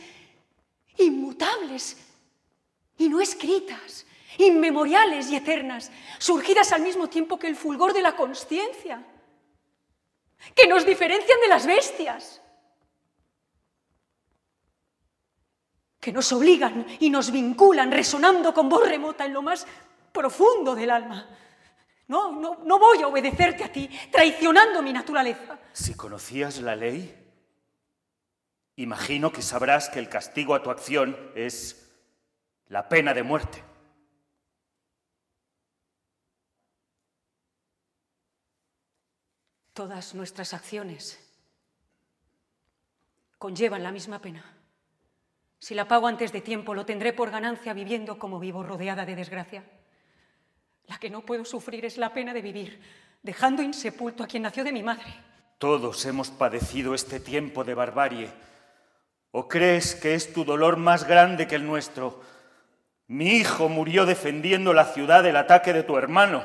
[0.98, 1.98] inmutables
[2.98, 4.06] y no escritas,
[4.38, 9.04] inmemoriales y eternas, surgidas al mismo tiempo que el fulgor de la conciencia,
[10.56, 12.42] que nos diferencian de las bestias,
[16.00, 19.68] que nos obligan y nos vinculan resonando con voz remota en lo más
[20.12, 21.28] profundo del alma.
[22.12, 25.58] No, no, no voy a obedecerte a ti, traicionando mi naturaleza.
[25.72, 27.16] Si conocías la ley,
[28.76, 31.90] imagino que sabrás que el castigo a tu acción es
[32.68, 33.64] la pena de muerte.
[39.72, 41.18] Todas nuestras acciones
[43.38, 44.44] conllevan la misma pena.
[45.60, 49.16] Si la pago antes de tiempo, lo tendré por ganancia viviendo como vivo, rodeada de
[49.16, 49.64] desgracia.
[50.88, 52.82] La que no puedo sufrir es la pena de vivir,
[53.22, 55.14] dejando insepulto a quien nació de mi madre.
[55.58, 58.32] Todos hemos padecido este tiempo de barbarie.
[59.32, 62.22] ¿O crees que es tu dolor más grande que el nuestro?
[63.08, 66.44] Mi hijo murió defendiendo la ciudad del ataque de tu hermano.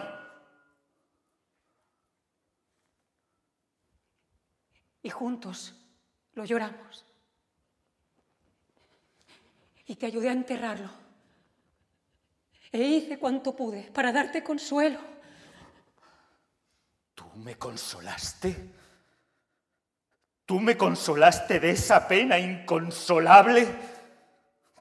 [5.03, 5.75] Y juntos
[6.35, 7.07] lo lloramos.
[9.87, 11.06] Y te ayudé a enterrarlo
[12.77, 14.99] e hice cuanto pude para darte consuelo.
[17.15, 18.55] ¿Tú me consolaste?
[20.45, 23.67] ¿Tú me consolaste de esa pena inconsolable?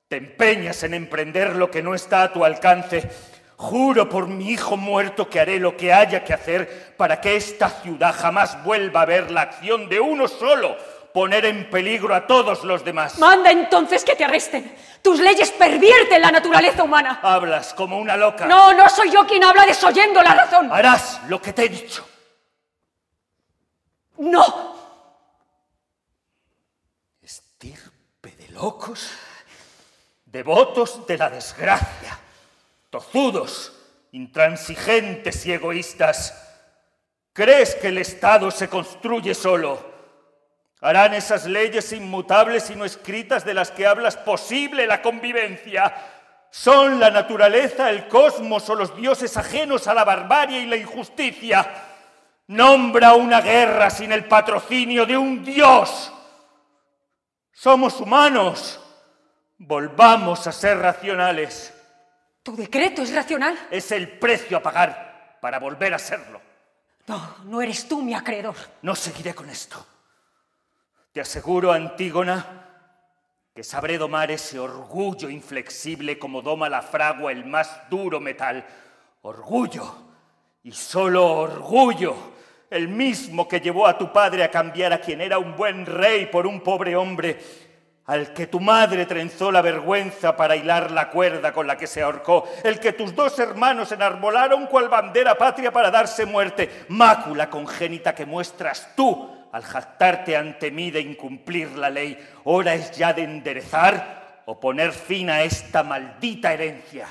[0.10, 3.10] Te empeñas en emprender lo que no está a tu alcance.
[3.56, 7.70] Juro por mi hijo muerto que haré lo que haya que hacer para que esta
[7.70, 10.76] ciudad jamás vuelva a ver la acción de uno solo,
[11.16, 13.18] poner en peligro a todos los demás.
[13.20, 14.76] Manda entonces que te arresten.
[15.02, 17.22] Tus leyes pervierten la naturaleza humana.
[17.24, 18.46] Hablas como una loca.
[18.46, 20.70] No, no soy yo quien habla desoyendo la razón.
[20.70, 22.06] Harás lo que te he dicho.
[24.18, 24.76] No.
[27.22, 29.10] Estirpe de locos,
[30.26, 32.20] devotos de la desgracia,
[32.90, 33.72] tozudos,
[34.12, 36.34] intransigentes y egoístas.
[37.32, 39.95] ¿Crees que el Estado se construye solo?
[40.86, 45.92] ¿Harán esas leyes inmutables y no escritas de las que hablas posible la convivencia?
[46.52, 51.68] ¿Son la naturaleza, el cosmos o los dioses ajenos a la barbarie y la injusticia?
[52.50, 56.14] Nombra una guerra sin el patrocinio de un dios.
[57.52, 58.80] Somos humanos.
[59.58, 61.74] Volvamos a ser racionales.
[62.44, 63.58] ¿Tu decreto es racional?
[63.72, 66.40] Es el precio a pagar para volver a serlo.
[67.08, 68.56] No, no eres tú mi acreedor.
[68.84, 69.84] No seguiré con esto.
[71.16, 72.46] Te aseguro, Antígona,
[73.56, 78.66] que sabré domar ese orgullo inflexible como doma la fragua el más duro metal.
[79.22, 79.96] Orgullo,
[80.62, 82.18] y solo orgullo,
[82.70, 86.26] el mismo que llevó a tu padre a cambiar a quien era un buen rey
[86.26, 87.40] por un pobre hombre,
[88.08, 92.02] al que tu madre trenzó la vergüenza para hilar la cuerda con la que se
[92.02, 98.14] ahorcó, el que tus dos hermanos enarbolaron cual bandera patria para darse muerte, mácula congénita
[98.14, 103.24] que muestras tú al jactarte ante mí de incumplir la ley, hora es ya de
[103.24, 107.08] enderezar o poner fin a esta maldita herencia.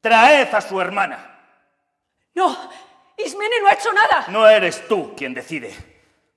[0.00, 1.42] Traed a su hermana.
[2.34, 2.56] No,
[3.18, 4.24] Ismene no ha hecho nada.
[4.28, 5.70] No eres tú quien decide.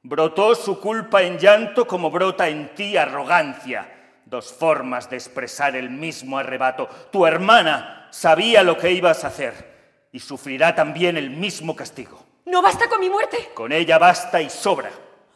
[0.04, 3.90] Brotó su culpa en llanto como brota en ti arrogancia.
[4.26, 6.90] Dos formas de expresar el mismo arrebato.
[7.10, 12.22] Tu hermana sabía lo que ibas a hacer y sufrirá también el mismo castigo.
[12.48, 13.52] ¿No basta con mi muerte?
[13.54, 14.92] Con ella basta y sobra.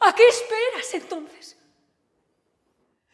[0.06, 1.58] ¿A qué esperas entonces?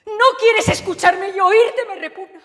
[0.05, 2.41] No quieres escucharme y oírte me repugna.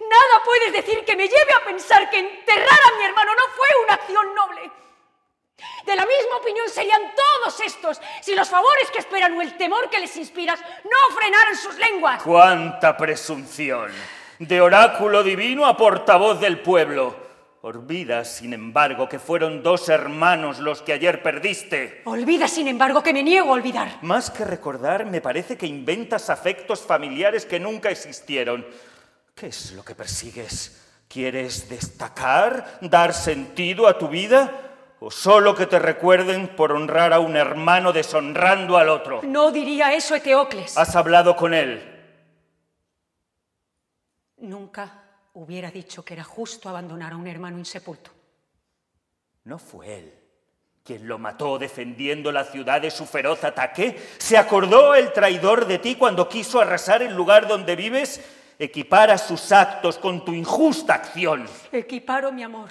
[0.00, 3.68] Nada puedes decir que me lleve a pensar que enterrar a mi hermano no fue
[3.84, 4.72] una acción noble.
[5.84, 9.88] De la misma opinión serían todos estos si los favores que esperan o el temor
[9.88, 12.22] que les inspiras no frenaran sus lenguas.
[12.22, 13.92] ¡Cuánta presunción!
[14.38, 17.31] De oráculo divino a portavoz del pueblo.
[17.64, 22.02] Olvidas, sin embargo, que fueron dos hermanos los que ayer perdiste.
[22.06, 23.98] Olvida, sin embargo, que me niego a olvidar.
[24.02, 28.66] Más que recordar, me parece que inventas afectos familiares que nunca existieron.
[29.36, 30.82] ¿Qué es lo que persigues?
[31.06, 34.50] ¿Quieres destacar, dar sentido a tu vida?
[34.98, 39.20] ¿O solo que te recuerden por honrar a un hermano deshonrando al otro?
[39.22, 40.76] No diría eso, Eteocles.
[40.76, 41.80] ¿Has hablado con él?
[44.38, 45.01] Nunca
[45.34, 48.10] hubiera dicho que era justo abandonar a un hermano insepulto.
[49.44, 50.14] ¿No fue él
[50.84, 54.00] quien lo mató defendiendo la ciudad de su feroz ataque?
[54.18, 58.20] ¿Se acordó el traidor de ti cuando quiso arrasar el lugar donde vives?
[58.58, 61.48] Equipara sus actos con tu injusta acción.
[61.72, 62.68] Equiparo mi amor.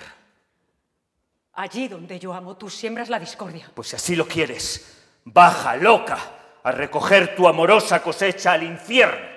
[1.53, 3.69] Allí donde yo amo, tú siembras la discordia.
[3.73, 6.17] Pues si así lo quieres, baja loca
[6.63, 9.30] a recoger tu amorosa cosecha al infierno.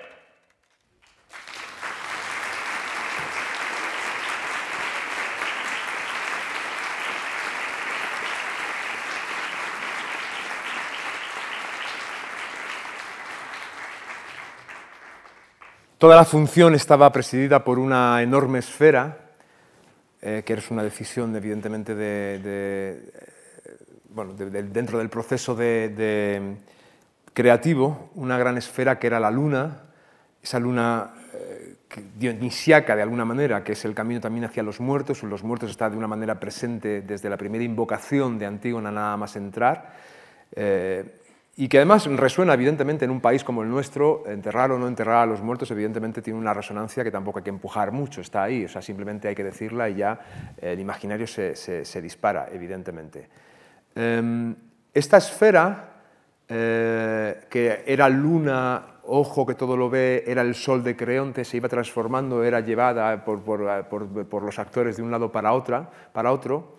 [15.97, 19.17] Toda la función estaba presidida por una enorme esfera,
[20.21, 23.11] eh, que es una decisión evidentemente de, eh,
[24.09, 26.57] bueno, de, dentro del proceso de,
[27.33, 29.83] creativo, una gran esfera que era la luna,
[30.43, 31.75] esa luna eh,
[32.17, 35.89] dionisiaca de alguna manera, que es el camino también hacia los muertos, los muertos está
[35.89, 39.93] de una manera presente desde la primera invocación de Antígona nada más entrar.
[40.51, 41.21] Eh,
[41.57, 45.23] y que además resuena evidentemente en un país como el nuestro, enterrar o no enterrar
[45.23, 48.65] a los muertos evidentemente tiene una resonancia que tampoco hay que empujar mucho, está ahí,
[48.65, 50.19] o sea, simplemente hay que decirla y ya
[50.61, 53.29] el imaginario se, se, dispara, evidentemente.
[53.95, 54.53] Em,
[54.93, 55.91] esta esfera,
[56.49, 61.55] eh, que era luna, ojo que todo lo ve, era el sol de Creonte, se
[61.55, 63.87] iba transformando, era llevada por, por,
[64.27, 66.75] por, los actores de un lado para, otra, para otro,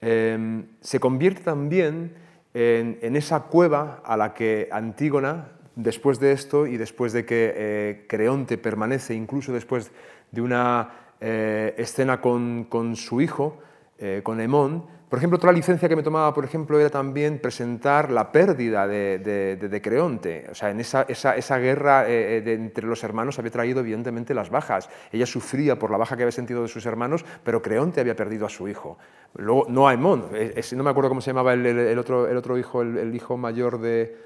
[0.00, 2.21] em, se convierte también
[2.54, 8.06] en, esa cueva a la que Antígona, después de esto y después de que eh,
[8.08, 9.90] Creonte permanece, incluso después
[10.30, 10.90] de una
[11.20, 13.58] eh, escena con, su hijo,
[13.98, 18.10] eh, con Hemón, por ejemplo, otra licencia que me tomaba, por ejemplo, era también presentar
[18.10, 20.46] la pérdida de, Creonte.
[20.50, 24.88] O sea, en esa, esa, guerra entre los hermanos había traído, evidentemente, las bajas.
[25.12, 28.46] Ella sufría por la baja que había sentido de sus hermanos, pero Creonte había perdido
[28.46, 28.96] a su hijo.
[29.34, 33.14] Luego, no Aemón, no me acuerdo cómo se llamaba el, otro, el otro hijo, el,
[33.14, 34.16] hijo mayor de,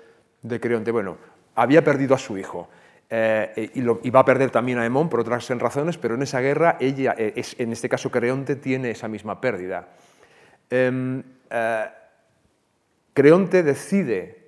[0.42, 0.92] de Creonte?
[0.92, 1.16] Bueno,
[1.56, 2.68] había perdido a su hijo.
[3.10, 6.38] Eh, y, lo, va a perder también a Hemón por otras razones, pero en esa
[6.38, 9.88] guerra ella, eh, es, en este caso Creonte, tiene esa misma pérdida.
[10.70, 11.86] Em, eh,
[13.12, 14.46] Creonte decide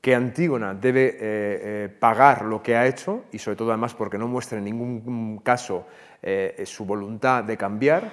[0.00, 4.58] que Antígona debe pagar lo que ha hecho, y sobre todo además porque no muestra
[4.58, 5.86] en ningún caso
[6.66, 8.12] su voluntad de cambiar.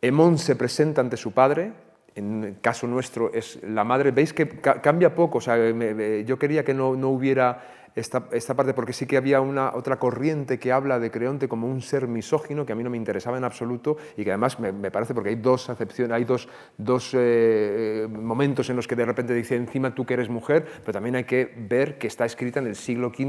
[0.00, 1.72] Hemón se presenta ante su padre,
[2.14, 4.10] en el caso nuestro es la madre.
[4.10, 5.56] Veis que cambia poco, o sea,
[6.22, 9.98] yo quería que no, no hubiera esta, esta, parte, porque sí que había una otra
[9.98, 13.36] corriente que habla de Creonte como un ser misógino, que a mí no me interesaba
[13.36, 18.06] en absoluto, y que además me, parece, porque hay dos acepciones, hay dos, dos eh,
[18.10, 21.24] momentos en los que de repente dice encima tú que eres mujer, pero también hay
[21.24, 23.26] que ver que está escrita en el siglo V,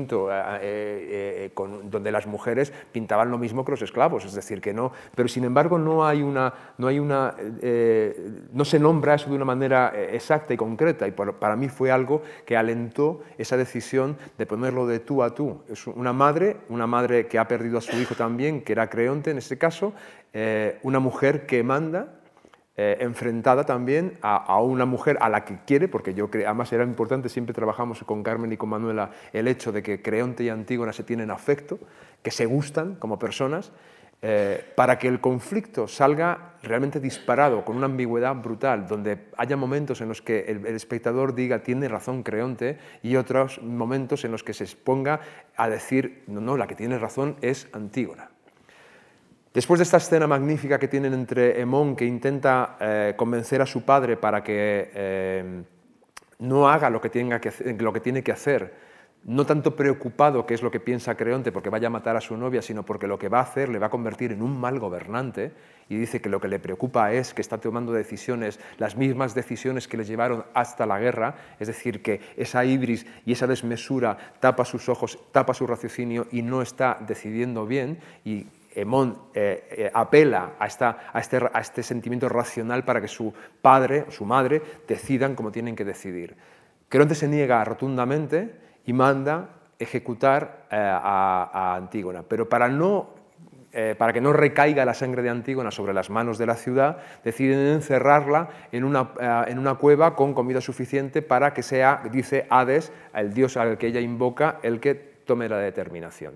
[0.62, 1.52] eh, eh,
[1.84, 5.44] donde las mujeres pintaban lo mismo que los esclavos, es decir, que no, pero sin
[5.44, 7.36] embargo no hay una, no hay una,
[8.54, 12.22] no se nombra eso de una manera exacta y concreta, y para mí fue algo
[12.46, 15.64] que alentó esa decisión de ponerlo de tú a tú.
[15.68, 19.32] Es una madre, una madre que ha perdido a su hijo también, que era creonte
[19.32, 19.94] en este caso,
[20.32, 22.20] eh, una mujer que manda,
[22.78, 26.84] eh, enfrentada también a, una mujer a la que quiere, porque yo creo, además era
[26.84, 30.94] importante, siempre trabajamos con Carmen y con Manuela el hecho de que Creonte y Antígona
[30.94, 31.80] se tienen afecto,
[32.22, 33.72] que se gustan como personas,
[34.26, 40.00] eh, para que el conflicto salga realmente disparado, con una ambigüedad brutal, donde haya momentos
[40.00, 44.54] en los que el, espectador diga tiene razón Creonte y otros momentos en los que
[44.54, 45.20] se exponga
[45.58, 48.30] a decir no, no, la que tiene razón es Antígona.
[49.54, 53.84] Después de esta escena magnífica que tienen entre Hemón, que intenta eh, convencer a su
[53.84, 55.64] padre para que eh,
[56.40, 58.74] no haga lo que, tiene que hacer,
[59.26, 62.36] no tanto preocupado qué es lo que piensa Creonte porque vaya a matar a su
[62.36, 64.80] novia, sino porque lo que va a hacer le va a convertir en un mal
[64.80, 65.54] gobernante
[65.90, 69.88] y dice que lo que le preocupa es que está tomando decisiones, las mismas decisiones
[69.88, 74.66] que le llevaron hasta la guerra, es decir, que esa ibris y esa desmesura tapa
[74.66, 80.54] sus ojos, tapa su raciocinio y no está decidiendo bien y Hemón eh, eh, apela
[80.58, 84.62] a, esta, a, este, a este sentimiento racional para que su padre o su madre
[84.88, 86.36] decidan como tienen que decidir.
[86.90, 92.24] Creonte se niega rotundamente y manda ejecutar eh, a, Antígona.
[92.24, 93.10] Pero para, no,
[93.72, 96.98] eh, para que no recaiga la sangre de Antígona sobre las manos de la ciudad,
[97.24, 102.48] deciden encerrarla en una, eh, en una cueva con comida suficiente para que sea, dice
[102.50, 106.34] Hades, el dios al que ella invoca, el que tome la determinación.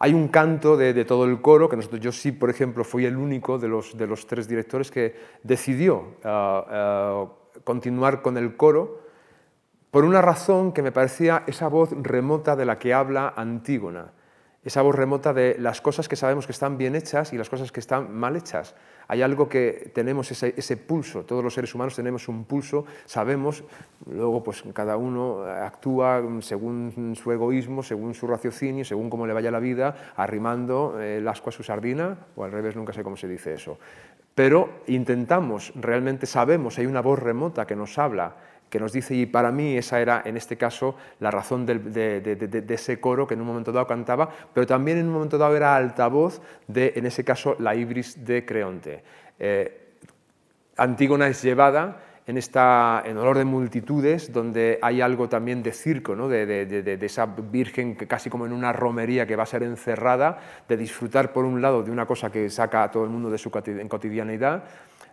[0.00, 3.16] Hay un canto de, todo el coro, que nosotros, yo sí, por ejemplo, fui el
[3.16, 6.16] único de los, de los tres directores que decidió
[7.62, 9.03] continuar con el coro,
[9.94, 14.06] por una razón que me parecía esa voz remota de la que habla Antígona,
[14.64, 17.70] esa voz remota de las cosas que sabemos que están bien hechas y las cosas
[17.70, 18.74] que están mal hechas.
[19.06, 23.62] Hay algo que tenemos ese, pulso, todos los seres humanos tenemos un pulso, sabemos,
[24.10, 29.52] luego pues cada uno actúa según su egoísmo, según su raciocinio, según cómo le vaya
[29.52, 33.28] la vida, arrimando el asco a su sardina, o al revés, nunca sé cómo se
[33.28, 33.78] dice eso.
[34.34, 38.34] Pero intentamos, realmente sabemos, hay una voz remota que nos habla,
[38.70, 43.00] que nos dice, y para mí esa era en este caso la razón de, ese
[43.00, 46.40] coro que en un momento dado cantaba, pero también en un momento dado era altavoz
[46.66, 49.02] de, en ese caso, la ibris de Creonte.
[49.38, 49.80] Eh,
[50.76, 56.16] Antígona es llevada en, esta, en honor de multitudes, donde hay algo también de circo,
[56.16, 56.28] ¿no?
[56.28, 60.38] de, esa virgen que casi como en una romería que va a ser encerrada,
[60.68, 63.38] de disfrutar por un lado de una cosa que saca a todo el mundo de
[63.38, 64.64] su cotidianidad,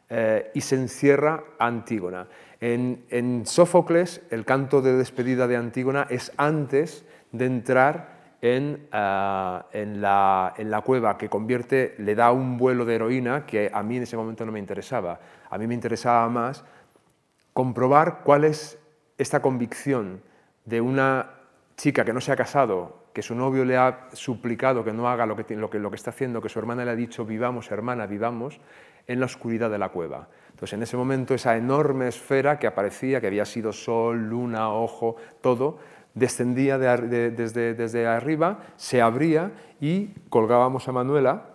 [0.09, 2.27] eh, y se encierra Antígona.
[2.61, 8.37] En, Sófocles, el canto de despedida de Antígona es antes de entrar
[8.91, 13.97] ah, en, la, cueva, que convierte, le da un vuelo de heroína que a mí
[13.97, 15.19] en ese momento no me interesaba.
[15.49, 16.63] A mí me interesaba más
[17.51, 18.77] comprobar cuál es
[19.17, 20.21] esta convicción
[20.65, 21.31] de una
[21.77, 25.25] chica que no se ha casado, que su novio le ha suplicado que no haga
[25.25, 28.59] lo que, lo que está haciendo, que su hermana le ha dicho vivamos, hermana, vivamos,
[29.07, 30.27] en la oscuridad de la cueva.
[30.61, 35.15] Entonces, en ese momento, esa enorme esfera que aparecía, que había sido sol, luna, ojo,
[35.41, 35.79] todo,
[36.13, 37.31] descendía desde,
[37.73, 41.45] desde, arriba, se abría y colgábamos a Manuela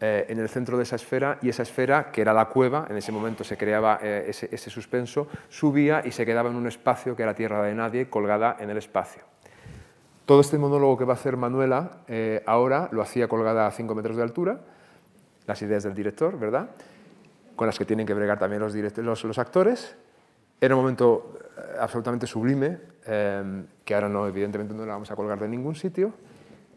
[0.00, 2.96] eh, en el centro de esa esfera y esa esfera, que era la cueva, en
[2.96, 7.22] ese momento se creaba eh, ese, suspenso, subía y se quedaba en un espacio que
[7.22, 9.22] era tierra de nadie, colgada en el espacio.
[10.26, 13.94] Todo este monólogo que va a hacer Manuela eh, ahora lo hacía colgada a 5
[13.94, 14.58] metros de altura,
[15.46, 16.70] las ideas del director, ¿verdad?
[17.62, 19.94] Con las que tienen que bregar también los, los, los actores.
[20.60, 25.14] Era un momento eh, absolutamente sublime, em, que ahora no, evidentemente no la vamos a
[25.14, 26.12] colgar de ningún sitio,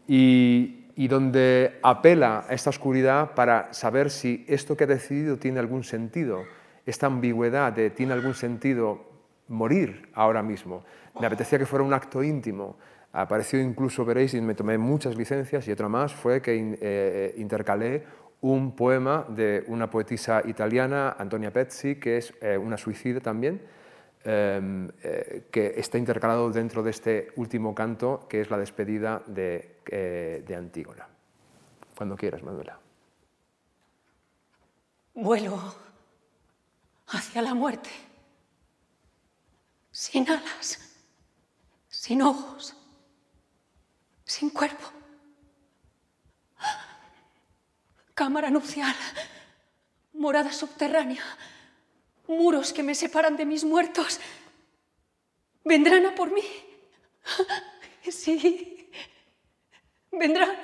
[0.06, 5.58] y, y, donde apela a esta oscuridad para saber si esto que ha decidido tiene
[5.58, 6.44] algún sentido,
[6.86, 9.00] esta ambigüedad de tiene algún sentido
[9.48, 10.84] morir ahora mismo.
[11.20, 12.76] Me apetecía que fuera un acto íntimo.
[13.12, 18.04] Apareció incluso, veréis, y me tomé muchas licencias y otra más, fue que eh, intercalé
[18.40, 23.62] un poema de una poetisa italiana, Antonia Pezzi, que es eh, una suicida también,
[24.24, 29.80] em, eh, que está intercalado dentro de este último canto, que es la despedida de,
[29.86, 31.06] de Antígona.
[31.96, 32.78] Cuando quieras, Manuela.
[35.14, 35.58] Vuelo
[37.08, 37.90] hacia la muerte,
[39.90, 40.78] sin alas,
[41.88, 42.76] sin ojos,
[44.24, 44.95] sin cuerpo.
[48.16, 48.96] Cámara nupcial,
[50.14, 51.22] morada subterránea,
[52.26, 54.18] muros que me separan de mis muertos.
[55.62, 56.42] ¿Vendrán a por mí?
[58.08, 58.88] Sí,
[60.12, 60.56] vendrán.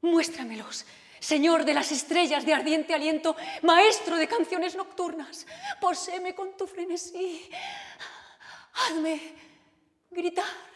[0.00, 0.86] Muéstramelos
[1.22, 5.46] Señor de las estrellas de ardiente aliento, maestro de canciones nocturnas,
[5.80, 7.48] poséme con tu frenesí,
[8.74, 9.20] hazme
[10.10, 10.71] gritar.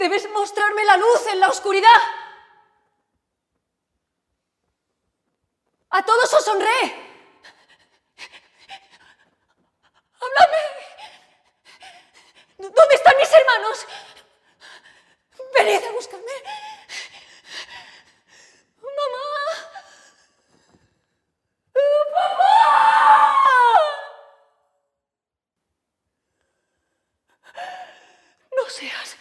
[0.00, 2.00] Debes mostrarme la luz en la oscuridad.
[5.90, 7.10] A todos os honré.
[12.56, 13.86] ¿Dónde están mis hermanos?
[15.54, 16.32] Venid a buscarme.
[18.80, 19.26] Mamá.
[22.14, 22.46] ¡Papá!
[28.56, 29.16] No seas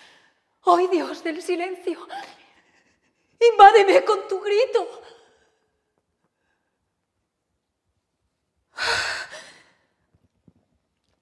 [0.69, 2.07] hoy Dios del silencio.
[3.51, 5.01] Invádeme con tu grito.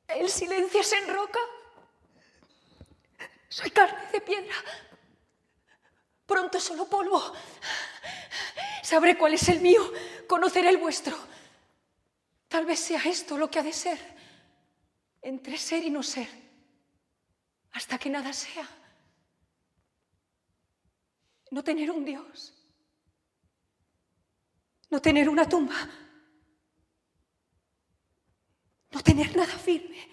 [0.07, 1.39] El silencio se enroca.
[3.49, 4.55] Soy carne de piedra.
[6.25, 7.33] Pronto solo polvo.
[8.83, 9.91] Sabré cuál es el mío,
[10.27, 11.17] conoceré el vuestro.
[12.47, 13.99] Tal vez sea esto lo que ha de ser,
[15.21, 16.27] entre ser y no ser,
[17.73, 18.67] hasta que nada sea.
[21.51, 22.53] No tener un Dios,
[24.89, 25.89] no tener una tumba,
[28.91, 30.07] no tener nada firme,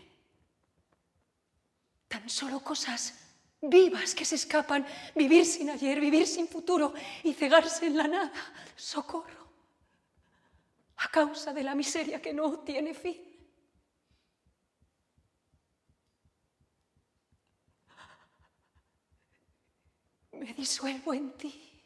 [2.08, 3.14] tan solo cosas
[3.60, 8.32] vivas que se escapan, vivir sin ayer, vivir sin futuro y cegarse en la nada.
[8.76, 9.48] Socorro,
[10.96, 13.33] a causa de la miseria que no tiene fin.
[20.38, 21.82] Me disuelvo en ti,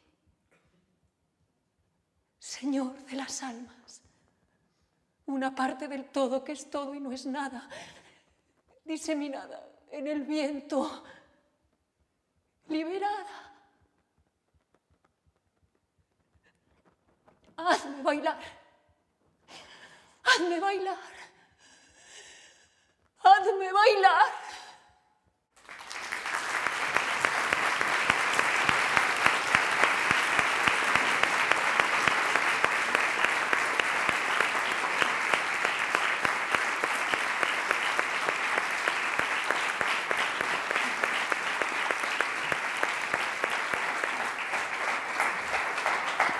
[2.37, 4.01] Señor de las almas,
[5.27, 7.69] una parte del todo que es todo y no es nada,
[8.83, 11.03] diseminada en el viento
[12.67, 13.49] liberada.
[17.57, 18.39] Hazme bailar.
[20.23, 20.97] Hazme bailar.
[23.23, 24.58] Hazme bailar.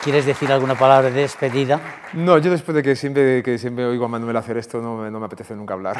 [0.03, 1.81] ¿Quieres decir alguna palabra de despedida?
[2.13, 5.19] No, yo después de que siempre, que siempre oigo a Manuel hacer esto, no, no
[5.19, 5.97] me apetece nunca hablar.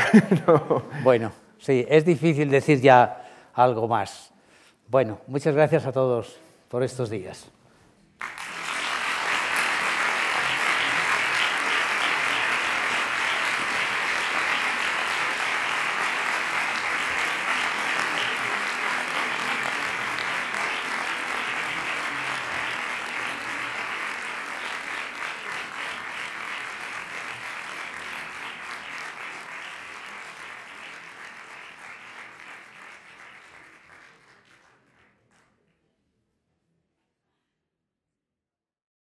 [1.03, 4.31] Bueno, sí, es difícil decir ya algo más.
[4.87, 6.39] Bueno, muchas gracias a todos
[6.69, 7.51] por estos días.